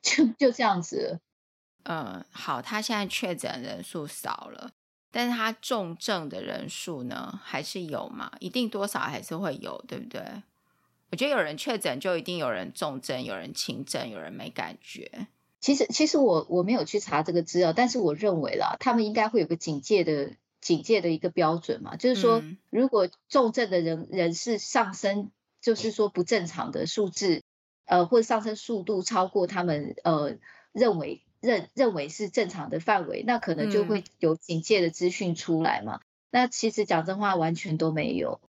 [0.00, 1.20] 就就这样子。
[1.82, 4.70] 嗯，好，他现在确诊人数少了，
[5.10, 8.30] 但是他重症的人数呢，还是有嘛？
[8.38, 10.22] 一定多少还是会有，对不对？
[11.10, 15.26] 我觉得有人确诊，就一定有人重症，有人轻症，有人没感觉。
[15.60, 20.30] 其实，其实我我没有去查这个资料，但是我认为啦，他们应该会有个警戒的
[20.60, 25.32] 警戒的一个标准嘛，就是说，嗯、如果重症的人人是上升。
[25.62, 27.42] 就是说不正常的数字，
[27.86, 30.36] 呃，或者上升速度超过他们呃
[30.72, 35.96] 认为认认为是正常的范围，那可能就会有警戒的资讯出来嘛。
[35.96, 36.02] 嗯、
[36.32, 38.40] 那其实讲真话，完全都没有。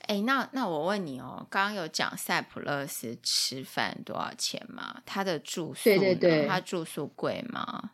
[0.00, 5.02] 哎，那那我问你哦，刚刚有讲塞浦路斯吃饭多少钱吗？
[5.06, 7.92] 他的住宿，对对对，他住宿贵吗？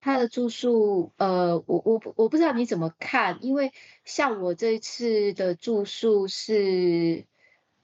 [0.00, 3.72] 他的住宿，呃，我我我不知道你怎么看，因为
[4.04, 7.26] 像我这次的住宿是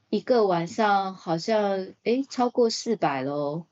[0.09, 3.67] 一个晚上好像诶超过四百咯，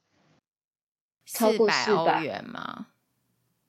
[1.24, 2.88] 超过四百欧元吗？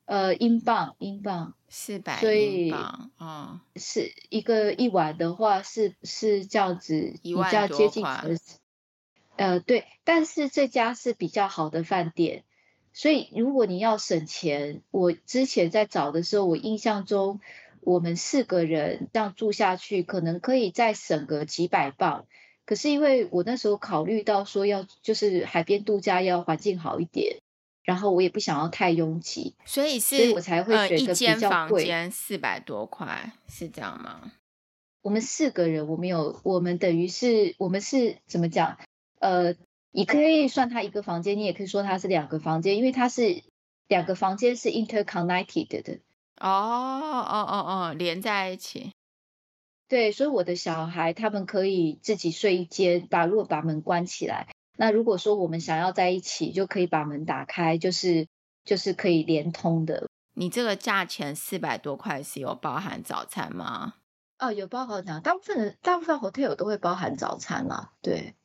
[0.03, 8.05] 呃，英镑，英镑四百，所以嗯，是一个一晚的话是是这样子，比较接近，
[9.37, 12.43] 呃，对，但是这家是比较好的饭店。
[12.97, 17.41] 所以，如果你要省钱，我之前在找的时候，我印象中
[17.81, 22.25] 我们四个人这样住下去，可能可以再省个几百磅。
[22.63, 27.41] 可是因为我那时候考虑到说要就是海边度假要环境好一点，
[27.83, 31.27] 然后我也不想要太拥挤，所以是，所以我才会觉得比较贵。
[31.27, 34.31] 呃，一间房间四百多块，是这样吗？
[35.01, 38.77] 我们四个人，我们有，我们等于是我们是怎么讲？
[39.19, 39.53] 呃。
[39.95, 43.43] 你可以算它一个房间，你也可以说它是两个房间，因为它是
[43.87, 45.99] 两个房间是 interconnected 的。
[46.37, 48.91] 哦哦哦哦，连在一起。
[49.87, 54.49] 对，所以我的小孩他们可以自己睡一间，把如果把门关起来。
[54.77, 58.27] 那如果说我们想要在一起，就可以把门打开，就是
[58.65, 60.09] 就是可以连通的。
[60.33, 63.93] 你这个价钱四百多块是有包含早餐吗？
[64.39, 68.35] 哦，有包含早餐，大部分的大部分 hotel 都会包含早餐啦，对，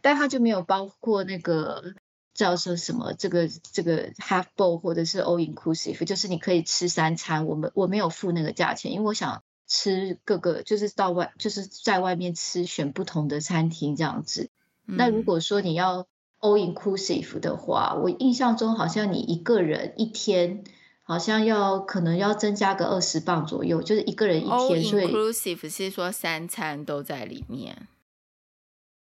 [0.00, 1.94] 但它就没有包括那个
[2.34, 7.46] 叫做什么这个这个 half bowl 或者是 all inclusive，就是你可以吃三餐。
[7.46, 14.50] 我们我没有付那个价钱，因为我想吃各个，就是到外就是在外面吃，选不同的餐厅这样子。
[14.86, 16.06] 嗯、那如果说你要
[16.40, 20.64] all inclusive 的话，我印象中好像你一个人一天。
[21.10, 24.52] 好像要可能要增加个二十磅左右，就是一个人一天。
[24.52, 27.88] All inclusive 是说三餐都在里面。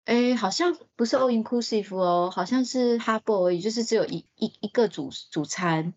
[0.05, 5.94] 哎，好像不是 all inclusive 哦，好像是 half bowl，也就是只有一一一个主主餐。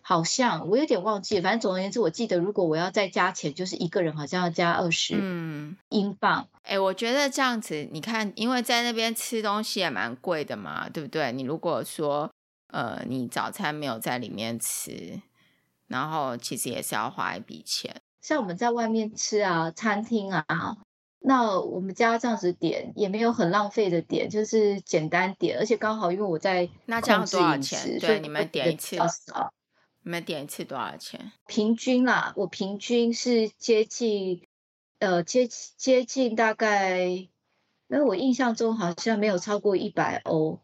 [0.00, 6.48] 好像我有点忘记，反正总而言之，我记得如果我要再加钱，就是一个人好像要加二十嗯英镑。
[6.62, 11.32] 哎，我觉得这样子，你看，因为在那边吃东西也蛮贵的嘛，对不对？
[11.32, 12.30] 你如果说
[12.68, 15.20] 呃，你早餐没有在里面吃。
[15.88, 20.44] 然后其实也是要花一笔钱，像我们在外面吃啊，餐厅啊，
[21.18, 27.98] 那我们家这样子点也没有很浪费的点，就是简单点，而且刚好因为我在那这样多少钱？
[27.98, 29.52] 对，你们点一次多少？
[30.02, 31.32] 你们点一次多少钱？
[31.46, 34.42] 平均啦，我平均是接近
[35.00, 37.28] 呃接接近大概，
[37.88, 40.60] 那我印象中好像没有超过一百欧。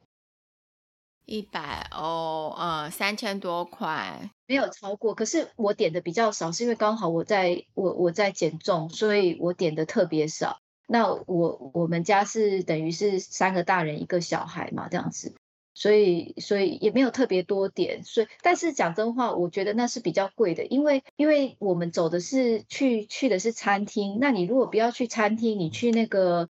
[1.25, 5.15] 一百欧，呃，三千多块，没有超过。
[5.15, 10.59] 可是我点的比较少，是因为刚好我在我我在减重，所以我点的特别少。
[10.89, 15.35] 那我我们家是等于是三个大人一个小孩嘛，这样子，
[15.75, 18.03] 所以所以也没有特别多点。
[18.05, 24.19] 所以，但是讲真话，我觉得那是比较贵的，因为因为我们走的是去去的是餐厅。
[24.21, 26.49] 那你如果不要去餐厅，你去那个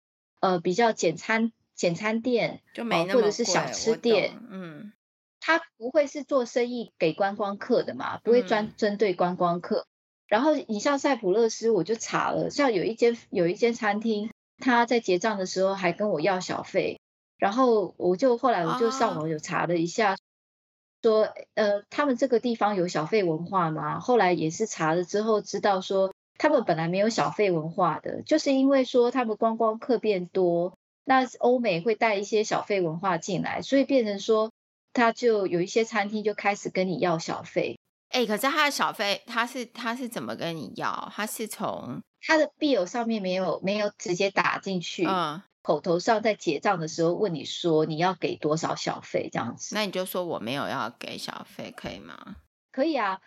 [0.41, 1.53] 呃比较简餐。
[1.75, 4.93] 简餐店就没那么贵，或者是小吃店，嗯，
[5.41, 9.81] 他不会是做生意给观光客的嘛，不会专针对观光客。
[9.81, 9.87] 嗯、
[10.29, 17.01] 然后你像塞浦路斯，我就查了，像有一间有一间餐厅，他在结账的时候还跟我要小费，
[17.39, 20.17] 然后我就后来我就上网有查了一下，啊、
[21.03, 23.99] 说呃他们这个地方有小费文化吗？
[23.99, 30.79] 后来也是查了之后知道说，他们本来没有小费文化的，就是因为说他们观光客变多。
[31.05, 34.51] 那欧美会带一些小费文化进来，所以变成说，
[34.93, 37.79] 他就有一些餐厅就开始跟你要小费。
[38.09, 41.13] 哎、欸，可是他的小费，他是他是怎么跟你要？
[41.15, 49.75] 他是从他的 bill 上面没有没有直接打进去，嗯，口头上在结账的时候问你说你要给多少小费这样子。
[49.75, 52.37] 那你就说我没有要给小费，可以吗？
[52.73, 53.21] 可以啊，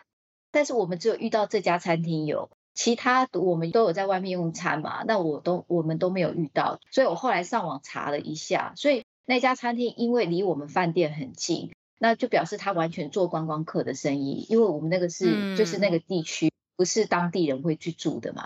[0.52, 2.50] 但是我们只有遇到这家餐厅有。
[2.78, 18.46] 其他我们都有在外面用餐嘛，那我都我们都没有遇到，所以我后来上网查了一下，所以那家餐厅因为离我们饭店很近，那就表示他完全做观光客的生意，因为我们那个是、嗯、就是那个地区不是当地人会去住的嘛，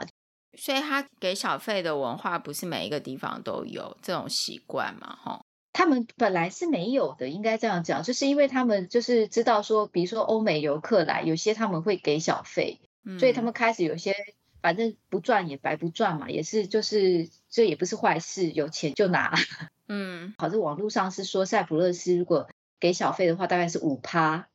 [0.58, 12.80] 所以他给小费的文化不是每一个地方都有这种习惯嘛，哈，他们本来是没有的，应该这样讲，就是因为他们就是知道说，比如说欧美游客来，有些他们会给小费。
[13.20, 14.14] 所以他们开始有些，
[14.62, 19.34] 反正不赚也白不赚嘛，也是就是这也不是坏事，有钱就拿。
[19.88, 22.48] 嗯，好，像网络上是说塞浦路斯如果
[22.80, 24.48] 给小费的话，大概是五趴，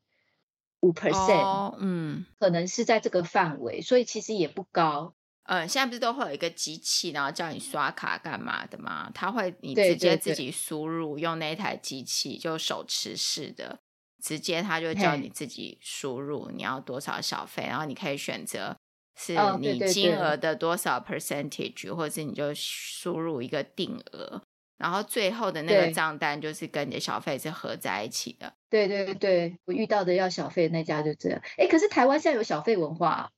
[0.80, 5.14] 五 percent，嗯，可能是在这个范围，所以其实也不高。
[5.48, 9.10] 嗯，现在不是都会有一个机器，然后叫你刷卡干嘛的吗？
[9.14, 13.78] 他会你直接自己输入，对对对，用那台机器就手持式的。
[14.26, 18.76] 直接他就叫你自己输入你要多少小费，然后你可以选择
[19.16, 24.42] 是你金额的多少 percentage，或者是你就输入一个定额，
[24.78, 28.52] 然后最后的那个账单就是跟你的小费是合在一起的。
[28.68, 31.40] 对对对，我遇到的要小费那家就这样。
[31.56, 33.30] 哎，可是台湾现在有小费文化？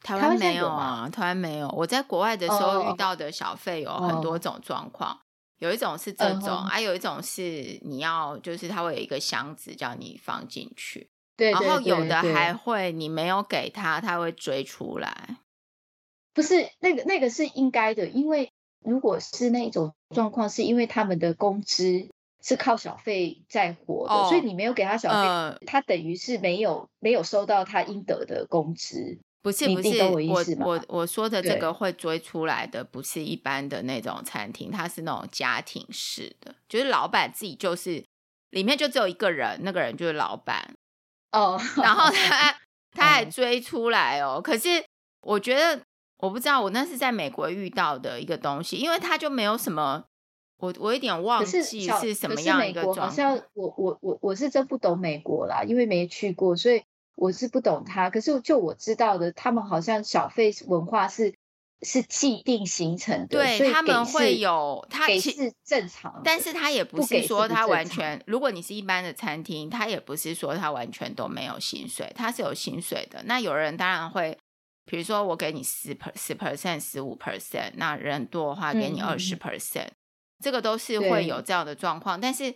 [0.00, 1.68] 台湾没有啊，台湾没有。
[1.76, 5.20] 我在国外的时候遇到的小费有很多种状况。
[5.62, 15.36] 有一种是这种，还、uh 有一种是你要，就是它会有一个箱子叫你放进去，对，然后有的还会你没有给他，他会追出来。
[16.34, 18.50] 不是那个那个是应该的，因为
[18.84, 22.08] 如果是那种状况，是因为他们的工资
[22.42, 29.20] 是靠小费在活的，oh, 所以你没有给他小费，呃、他等于是没有没有收到他应得的工资。
[29.42, 38.04] 不是不是，我我我，说的这个会追出来的，不是一般的那种餐厅，对它是那种家庭式的，就是老板自己就是
[38.50, 40.74] 里面就只有一个人，那个人就是老板
[41.32, 42.56] 哦，然后他
[42.94, 44.84] 他还追出来哦，可是
[45.22, 45.82] 我觉得
[46.18, 50.04] 我不知道，我那是在美国遇到的一个东西，因为他就没有什么，
[50.58, 53.08] 我我有点忘记是什么样一个状况。
[53.08, 56.84] 好像我我我我是真不懂美国啦，因为没去过，所以
[57.14, 58.10] 我是不懂他。
[58.10, 61.34] 可是就我知道的，他们好像小费文化是
[61.82, 68.22] 是既定形成的，对，他们会有他给是正常，但是他也不是说他完全。
[68.26, 73.22] 如果你是一般的餐厅，他也不是说他完全都没有薪水，他是有薪水的。
[73.24, 74.36] 那有人当然会。
[74.84, 79.86] 比如说，我给你十 per 十 percent、十五 percent，那人多的话给你二十 percent，
[80.40, 82.20] 这个都是会有这样的状况。
[82.20, 82.52] 但是，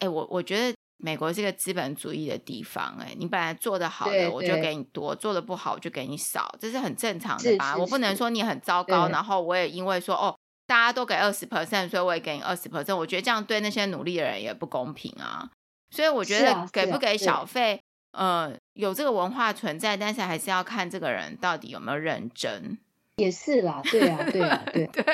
[0.00, 7.76] 哎，我我觉得美国是个资本主义的地方，哎，你本来做的好的，我就给你多；做的不好，我就给你少，这是很正常的吧？
[7.76, 10.34] 我不能说你很糟糕，然后我也因为说哦，
[10.66, 12.96] 大家都给二十 percent，所以我也给你二十 percent。
[12.96, 15.50] 我觉得这样对那些努力的人也不公平啊。
[15.90, 17.78] 所以我觉得给不给小费。
[18.12, 22.78] 呃，有这个文化存在，但是还是要看这个人到底有没有认真。
[23.16, 25.04] 也是啦，对啊，对啊， 对对。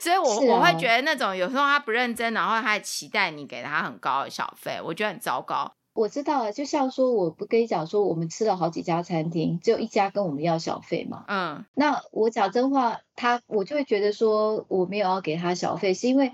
[0.00, 5.70] 所以我，我、啊、我会觉得那种有时候他不认真，然后他还期待你给他很高的小费，我觉得很糟糕。
[5.94, 11.24] 我知道了，就像说，我不跟你讲说，我们吃了好几家餐厅，只有一家跟我们要小费嘛。
[11.28, 11.64] 嗯。
[11.74, 16.32] 那我讲真话，他我就会觉得说，我没有要给他小费，是因为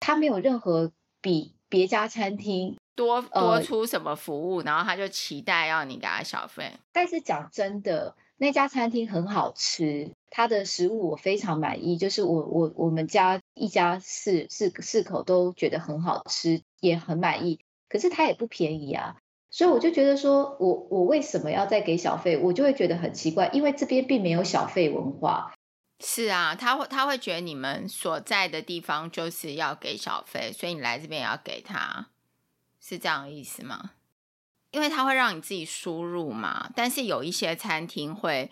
[0.00, 0.92] 他没有任何
[1.22, 2.76] 比别家餐厅。
[2.94, 6.70] 多多出什么服务，呃，然后他就期待要你给他小费。
[6.92, 17.60] 但是讲真的，那家餐厅很好吃，他的食物我非常满意，就是我我我们家一家四四四口都觉得很好吃，也很满意。
[17.90, 19.18] 可是他也不便宜啊，
[19.50, 22.38] 所以我就觉得说，我我为什么要再给小费？
[22.38, 25.52] 我就会觉得很奇怪，因为这边并没有小费文化。
[26.02, 32.06] 是啊，他会他会觉得你们所在的地方就是要给小费，所以你来这边也要给他。
[32.80, 33.90] 是这样的意思吗？
[34.72, 38.50] 因为它会让你自己输入嘛，但是有一些餐厅会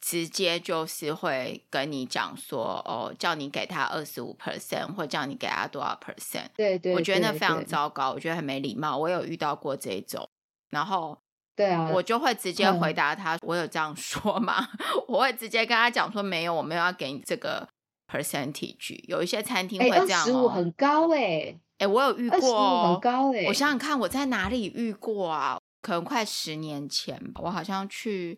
[0.00, 6.46] 直接就是会跟你讲说，哦，叫你给他二十五 percent，或叫你给他多少 percent。
[6.56, 8.96] 对对，我觉得那非常糟糕，我觉得很没礼貌。
[8.96, 10.28] 我有遇到过这种，
[10.70, 11.18] 然后
[11.56, 14.68] 对啊，我就会直接回答他，嗯、我有这样说吗？
[15.08, 17.68] 我会直接跟他讲说，没有，我没有要给你这个
[18.06, 19.02] percentage。
[19.08, 21.60] 有一些餐厅会这样、哦，十五很高哎、欸。
[21.78, 23.44] 哎，我有遇过哦，很高哎！
[23.46, 25.58] 我想想看，我在哪里遇过啊？
[25.80, 27.40] 可能快十年前吧。
[27.44, 28.36] 我好像去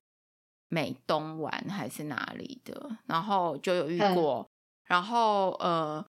[0.69, 4.47] 美东玩还是哪里的，然后就有遇过。
[4.85, 6.05] 然后呃，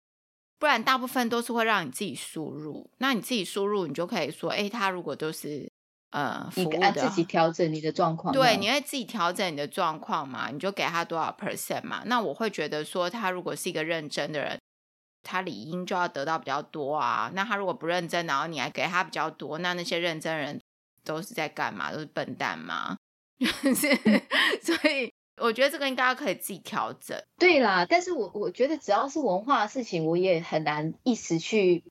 [0.59, 2.89] 不然大部分都是会让你自己输入。
[2.97, 5.71] 那你自己输入，你就可以说，哎，他如果都是
[6.09, 8.33] 呃服务的，自己调整你的状况。
[8.33, 10.49] 对，你会自己调整你的状况嘛？
[10.49, 12.03] 你就给他多少 percent 嘛？
[12.07, 14.59] 那我会觉得说，他如果是一个认真的人。
[15.23, 20.59] 他理应就要得到比较多啊，那他如果不认真，然后你还给他比较多，那那些认真人
[21.03, 21.91] 都是在干嘛？
[21.91, 22.97] 都是笨蛋吗？
[24.61, 27.19] 所以我觉得这个应该可以自己调整。
[27.37, 31.83] 对啦，但是我我觉得只要是文化的事情，我也很难一时去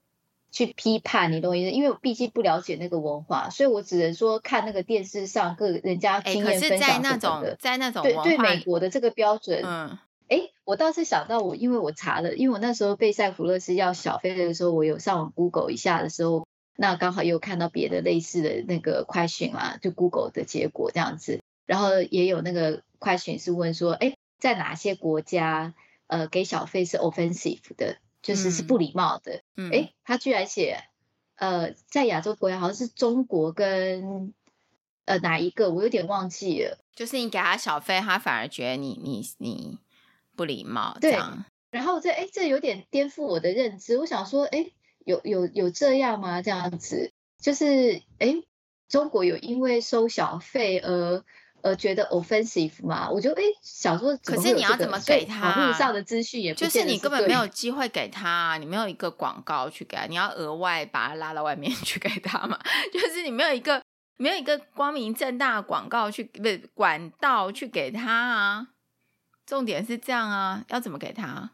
[0.52, 1.70] 去批判，你懂我意思？
[1.70, 7.56] 因为我毕竟不了解那个文化，所以我只能说看那个电视上各人家经验分享什么的。
[7.56, 9.98] 在那种在那种对对美国的这个标准，嗯。
[10.30, 25.74] 哎，我倒是想到我，因为我查了，因为我那时候被塞福勒斯要小费的时候，我有上网 Google 一下的时候，那刚好又看到别的类似的那个 question 啊，就 Google 的结果这样子，然后也有那个 question 是问说，哎，在哪些国家，
[26.06, 29.42] 呃，给小费是 offensive 的，就是是不礼貌的。
[29.56, 30.84] 嗯，哎，他居然写，
[31.34, 34.32] 呃，在亚洲国家好像是中国跟
[35.06, 36.78] 呃哪一个，我有点忘记了。
[36.94, 39.78] 就是你给他小费，他反而觉得你你你。
[40.44, 41.18] 你不礼貌，对。
[41.70, 43.96] 然后这哎，这有点颠覆我的认知。
[43.98, 44.66] 我想说，哎，
[45.04, 46.42] 有有有这样吗？
[46.42, 48.42] 这样子，就是哎，
[48.88, 51.22] 中国有因为收小费而
[51.62, 53.08] 而觉得 offensive 吗？
[53.10, 55.42] 我就哎想说，这个，可是你要怎么给他？
[55.42, 62.58] 网络上的资讯也不是就是你根本没有机会给他，你没有一个广告去给他，你要额外把他拉到外面 去给他嘛？
[62.92, 63.80] 就是你没有一个
[64.16, 68.66] 没有一个光明正大的广告去不是管道去给他啊。
[69.50, 71.50] 重点是这样啊，要怎么给他？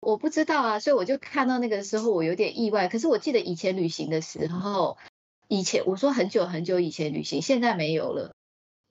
[0.00, 2.88] 我不知道啊，所以我就看到那个时候，我有点意外。
[2.88, 4.98] 可是我记得以前旅行的时候，
[5.48, 8.34] 以前我说很久很久以前旅行，现在没有了。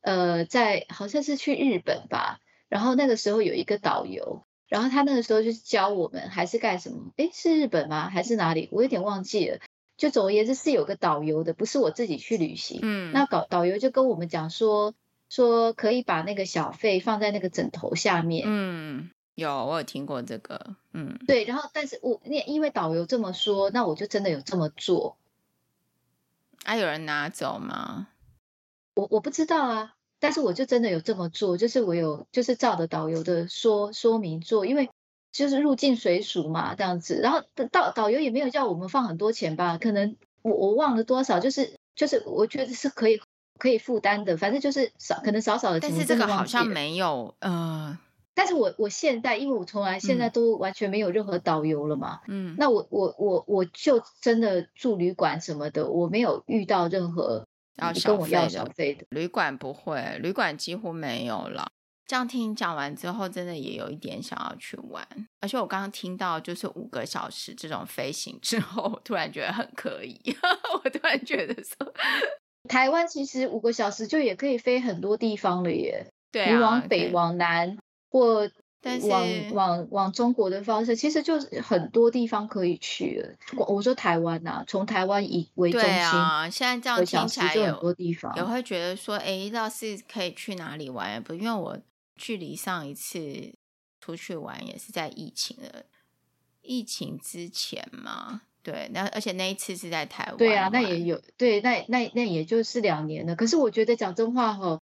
[0.01, 7.12] 呃，在好像是去日本吧，然后那个时候有一个导游，然后他那个时候就是教我们还是干什么？
[7.18, 8.10] 诶，是日本吗？
[8.10, 8.70] 还是哪里？
[8.72, 9.60] 我有点忘记了。
[9.97, 12.80] 就总而言之是有个导游的，不是我自己去旅行。
[12.82, 14.95] 嗯，那导导游就跟我们讲说。
[15.30, 18.44] 说可以把那个小费放在那个枕头下面。
[18.48, 20.76] 嗯，有，我有听过这个。
[20.94, 21.46] 嗯，对。
[21.46, 25.18] 然后，但是我因因为导游这么说，那我就真的有这么做。
[26.66, 28.10] 啊，有人拿走吗？
[28.96, 34.90] 我我不知道啊，但是我就真的有这么做，就是我有就是照着导游的说说明做，因为
[35.32, 37.20] 就是入境随俗嘛，这样子。
[37.22, 39.78] 然后导导游也没有叫我们放很多钱吧？
[39.78, 43.22] 可能我我忘了多少，就是就是我觉得是可以
[43.60, 45.89] 可以负担的，反正就是少可能少少的钱。
[45.91, 47.95] 但是这个好像没有，呃，
[48.34, 57.45] 但是我我现在因为我从来现在都完全没有任何导游了嘛，嗯，那我我我我就真的住旅馆什么的，我没有遇到任何
[57.76, 59.05] 要跟我要小费的。
[59.10, 61.68] 旅馆不会，旅馆几乎没有了。
[62.05, 65.07] 这样听你讲完之后，真的也有一点想要去玩。
[65.41, 70.20] 而且我刚刚听到就是五个小时这种飞行之后，突然觉得很可以。
[70.84, 71.93] 我突然觉得说，
[72.68, 76.07] 台湾其实五个小时就也可以飞很多地方了耶。
[76.32, 77.78] 对啊，你往北、往南
[78.10, 78.49] 或
[79.10, 83.66] 往往往中国的方式，其实就是很多地方可以去了。
[83.68, 91.22] 我说台湾呐、啊，从台湾以为中心，对啊，现在这样听起来有很多地方，也会觉得说，哎，倒是可以去哪里玩？
[91.24, 91.80] 不，因为我。
[92.22, 93.55] 距离上一次
[94.01, 95.86] 出去玩也是在疫情的
[96.62, 98.41] 疫情之前嘛，
[98.72, 103.36] 对，那而且那一次是在台湾，对啊，那也有，对，那那那也就是两年了。
[103.36, 104.80] 可是我觉得讲真话哈，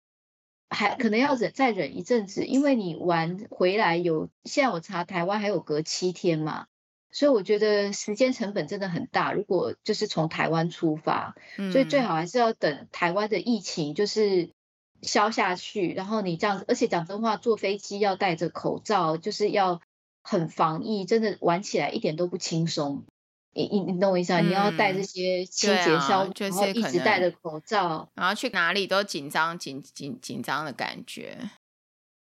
[0.70, 6.66] 还可能要忍再忍一阵子，因为你玩回来有，现在我查台湾还有隔七天嘛，
[7.10, 9.32] 所以我觉得时间成本真的很大。
[9.32, 11.34] 如果就是从台湾出发，
[11.72, 14.50] 所以最好还是要等台湾的疫情就是。
[15.04, 19.80] 消下去，然后你这样子，而且讲真话，坐飞机要戴着口罩，就是要
[20.22, 23.02] 很防疫，真的玩起来一点都不轻松。
[23.55, 24.40] 你你你懂我意思啊？
[24.40, 31.38] 嗯、你要戴这些清洁消毒，就是、然后一直戴着口罩，然后去哪里都紧张紧紧紧张的感觉。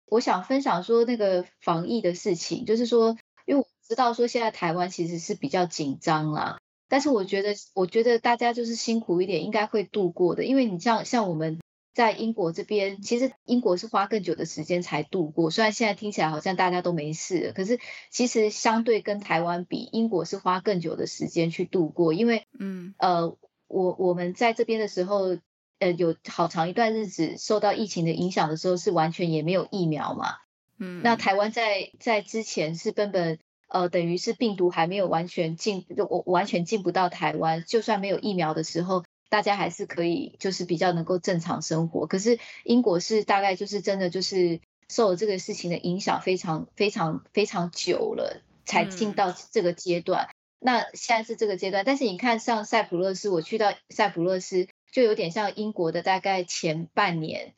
[0.06, 3.16] 我想分享说那个防疫的事情，就是说，
[3.46, 6.58] 因为我知道说现在台湾其实是比较紧张啦，
[6.88, 11.58] 但是我觉得我觉得大家就是辛苦一点，应该会度过的，因为你像像我们。
[11.98, 15.50] 在英国这边，其实英国是花更久的时间才度过。
[15.50, 22.12] 虽然现在听起来好像大家都没事了，可是其实相对跟台湾比，英国是花更久的时间去度过。
[22.12, 23.36] 因为，嗯，呃，
[23.66, 25.38] 我我们在这边的时候，
[25.80, 30.36] 呃，有好长一段日子受到疫情的影响的时候，是完全也没有疫苗嘛。
[30.78, 39.02] 嗯，那台湾在在之前是根本呃，等于是病毒还没有完全进，我完全进不到台湾，就算没有疫苗的时候。
[39.28, 42.06] 大家还是可以，就是比较能够正常生活。
[42.06, 50.28] 可是英国是大概就是真的就是受了这个事情的影响，非常非常非常久了，才进到这个阶段。
[50.30, 57.54] 嗯、那现在是这个阶段，但是你看，像塞浦路斯，我去到塞浦路斯，就有点像英国的大概前半年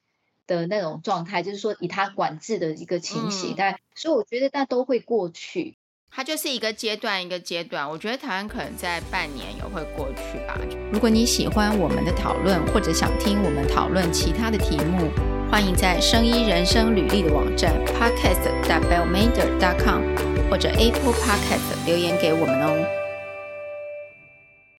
[0.46, 5.76] 的那种状态，就是说以他管制的一个情形，但、嗯、所以我觉得那都会过去。
[6.12, 10.58] 它就是一个阶段一个阶段，我觉得台湾可能在半年也会过去吧。
[10.92, 15.08] 如果你喜欢我们的讨论，或者想听我们讨论其他的题目，
[15.50, 20.02] 欢迎在声音人生履历的网站 podcast.bellmander.com
[20.50, 22.99] 或者 Apple Podcast 留言给我们哦。